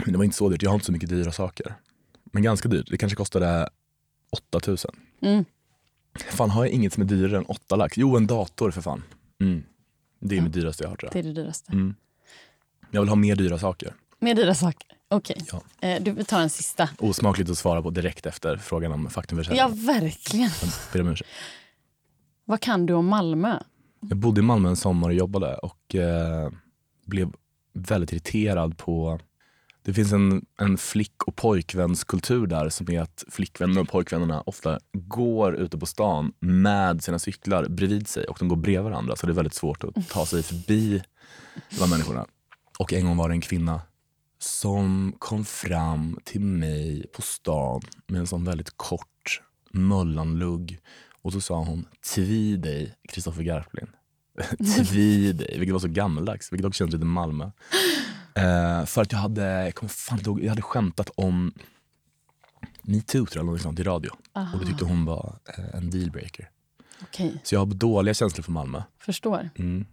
Men 0.04 0.12
det 0.12 0.18
var 0.18 0.26
inte 0.26 0.38
så 0.38 0.50
dyrt, 0.50 0.62
jag 0.64 0.70
har 0.70 0.76
inte 0.76 0.86
så 0.86 0.92
mycket 0.92 1.10
dyra 1.10 1.32
saker. 1.32 1.76
Men 2.24 2.44
ganska 2.44 2.70
dyrt, 2.70 2.88
det 2.90 2.98
kanske 2.98 3.16
kostade 3.16 3.70
8000. 4.32 4.92
Mm. 5.22 5.46
Fan, 6.30 6.50
har 6.50 6.66
jag 6.66 6.74
inget 6.74 6.94
som 6.94 7.04
är 7.04 7.08
dyrare 7.08 7.38
än 7.38 7.46
8 7.46 7.76
lax? 7.76 7.98
Jo, 7.98 8.18
en 8.18 8.28
dator 8.28 8.72
för 8.72 8.82
fan. 8.82 9.04
Mm. 9.42 9.64
Det 10.20 10.36
är 10.36 10.38
Ja. 10.38 10.44
mitt 10.44 10.54
dyraste 10.54 10.84
jag 10.84 10.90
har 10.90 10.96
tror 10.96 11.10
Det 11.10 11.20
jag. 11.20 11.26
är 11.26 11.30
det 11.34 11.42
dyraste. 11.42 11.72
Mm. 11.72 11.96
Jag 12.92 13.02
vill 13.02 13.10
ha 13.10 13.16
mer 13.16 13.36
dyra 13.36 13.60
saker. 13.60 13.94
Mer 14.20 14.36
dyra 14.36 14.56
saker? 14.56 14.88
Okej. 15.08 15.46
Ja. 15.52 15.88
Eh, 15.88 16.04
du 16.04 16.24
tar 16.24 16.40
en 16.42 16.50
sista. 16.50 16.90
Osmakligt 17.00 17.50
att 17.50 17.58
svara 17.58 17.82
på 17.82 17.90
direkt 17.90 18.26
efter 18.26 18.58
frågan 18.58 18.92
om 18.92 19.04
Ja, 19.04 19.10
faktumförsäljning. 19.10 19.86
verkligen. 19.86 20.50
Om 20.94 21.08
ursäkt. 21.10 21.30
Vad 22.46 22.62
kan 22.62 22.86
du 22.86 22.94
om 22.94 23.06
Malmö? 23.08 23.60
Jag 24.10 24.18
bodde 24.18 24.42
i 24.42 24.44
Malmö 24.44 24.70
en 24.70 24.76
sommar 24.76 25.10
och 25.10 25.16
jobbade 25.16 25.56
och 25.58 25.96
eh, 25.96 26.52
blev 27.06 27.34
väldigt 27.74 28.12
irriterad 28.12 28.78
på... 28.78 29.20
Det 29.86 29.94
finns 29.94 30.14
en, 30.14 30.46
en 30.60 30.78
flick 30.78 31.24
och 31.24 31.36
pojkvänskultur 31.36 32.48
där 32.48 32.70
som 32.70 32.92
är 32.92 33.02
att 33.02 33.24
flickvännerna 33.30 33.82
och 33.82 33.90
pojkvännerna 33.90 34.42
ofta 34.42 34.80
går 34.94 35.56
ute 35.56 35.78
på 35.78 35.86
stan 35.86 36.34
med 36.40 37.04
sina 37.04 37.20
cyklar 37.20 37.66
bredvid 37.70 38.08
sig 38.08 38.26
och 38.26 38.38
de 38.40 38.48
går 38.48 38.56
bredvid 38.56 38.84
varandra 38.84 39.16
så 39.16 39.26
det 39.26 39.32
är 39.32 39.36
väldigt 39.36 39.54
svårt 39.54 39.84
att 39.84 40.10
ta 40.10 40.26
sig 40.26 40.44
förbi 40.44 41.04
de 41.70 41.80
här 41.80 41.88
människorna. 41.88 42.26
Och 42.80 42.94
en 42.94 43.06
gång 43.06 43.18
var 43.18 43.30
det 43.30 43.36
en 43.36 43.42
kvinna 43.42 43.82
som 44.40 45.16
kom 45.20 45.46
fram 45.46 46.20
till 46.24 46.42
mig 46.42 47.08
på 47.14 47.22
stan 47.22 47.82
med 48.08 48.20
en 48.20 48.28
sån 48.28 48.46
väldigt 48.46 48.78
kort 48.78 49.42
möllanlugg 49.72 50.80
och 51.24 51.34
så 51.34 51.42
sa 51.42 51.56
hon 51.64 51.86
tvi 52.16 52.58
dig 52.58 52.96
Kristoffer 53.10 53.44
Garplind. 53.44 53.90
tvi 54.90 55.34
dig, 55.34 55.56
vilket 55.60 55.74
var 55.74 55.80
så 55.80 55.88
gammaldags, 55.88 56.52
vilket 56.54 56.66
också 56.68 56.78
kändes 56.78 56.94
lite 56.94 57.06
Malmö. 57.06 57.52
Eh, 58.36 58.86
för 58.86 59.02
att 59.02 59.12
jag 59.12 59.20
hade, 59.20 59.44
jag, 59.64 59.76
kommer 59.76 59.90
fan 59.90 60.20
jag 60.42 60.50
hade 60.50 60.62
skämtat 60.62 61.10
om 61.16 61.54
metoo 62.82 63.26
tror 63.26 63.46
jag, 63.46 63.52
något 63.54 63.62
sånt 63.62 63.80
i 63.80 63.84
radio. 63.84 64.12
Aha. 64.34 64.54
Och 64.54 64.60
det 64.60 64.66
tyckte 64.66 64.86
hon 64.86 65.06
var 65.06 65.36
eh, 65.58 65.76
en 65.76 65.90
dealbreaker. 65.90 66.50
Okej, 67.02 67.34
Så 67.44 67.56
jag 67.56 67.60
har 67.60 67.66
dåliga 67.66 68.14
känslor 68.14 68.44
för 68.44 68.52
Malmö. 68.52 68.84
förstår. 69.00 69.50
Mm. 69.56 69.86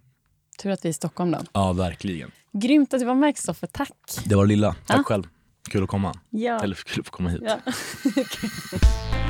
Tur 0.61 0.69
att 0.69 0.85
vi 0.85 0.89
är 0.89 0.91
i 0.91 0.93
Stockholm 0.93 1.31
då. 1.31 1.39
Ja, 1.53 1.73
verkligen. 1.73 2.31
Grymt 2.53 2.93
att 2.93 2.99
du 2.99 3.05
var 3.05 3.15
med 3.15 3.35
Kristoffer, 3.35 3.67
tack. 3.67 3.91
Det 4.25 4.35
var 4.35 4.43
det 4.45 4.49
lilla. 4.49 4.75
Tack 4.85 4.97
Ja. 4.97 5.03
själv. 5.03 5.23
Kul 5.69 5.83
att 5.83 5.89
komma. 5.89 6.19
Ja. 6.29 6.59
Eller 6.63 6.75
kul 6.75 6.99
att 6.99 7.05
få 7.05 7.11
komma 7.11 7.29
hit. 7.29 7.41
Ja. 7.45 7.59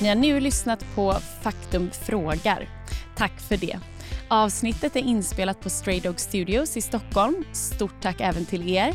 Ni 0.00 0.08
har 0.08 0.14
nu 0.14 0.40
lyssnat 0.40 0.84
på 0.94 1.12
Faktum 1.42 1.90
frågar. 1.90 2.68
Tack 3.16 3.40
för 3.40 3.56
det. 3.56 3.78
Avsnittet 4.28 4.96
är 4.96 5.00
inspelat 5.00 5.60
på 5.60 5.70
Stray 5.70 6.00
Dog 6.00 6.20
Studios 6.20 6.76
i 6.76 6.80
Stockholm. 6.80 7.44
Stort 7.52 8.02
tack 8.02 8.20
även 8.20 8.44
till 8.44 8.68
er. 8.68 8.94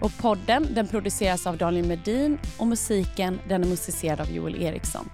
Och 0.00 0.18
podden 0.18 0.66
den 0.74 0.88
produceras 0.88 1.46
av 1.46 1.56
Daniel 1.56 1.86
Medin 1.86 2.38
och 2.56 2.66
musiken 2.66 3.40
den 3.48 3.62
är 3.62 3.68
musicerad 3.68 4.20
av 4.20 4.30
Joel 4.30 4.62
Eriksson. 4.62 5.10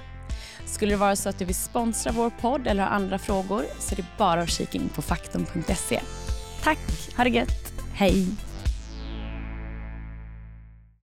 Skulle 0.66 0.92
det 0.92 0.96
vara 0.96 1.16
så 1.16 1.28
att 1.28 1.38
du 1.38 1.44
vill 1.44 1.54
sponsra 1.54 2.12
vår 2.12 2.30
podd 2.30 2.66
eller 2.66 2.82
ha 2.82 2.90
andra 2.90 3.18
frågor 3.18 3.64
så 3.78 3.94
är 3.94 3.96
det 3.96 4.06
bara 4.18 4.40
att 4.40 4.50
kika 4.50 4.78
in 4.78 4.88
på 4.88 5.02
faktum.se. 5.02 6.00
Tack, 6.62 6.78
ha 7.16 7.24
det 7.24 7.30
gött, 7.30 7.72
hej! 7.94 8.47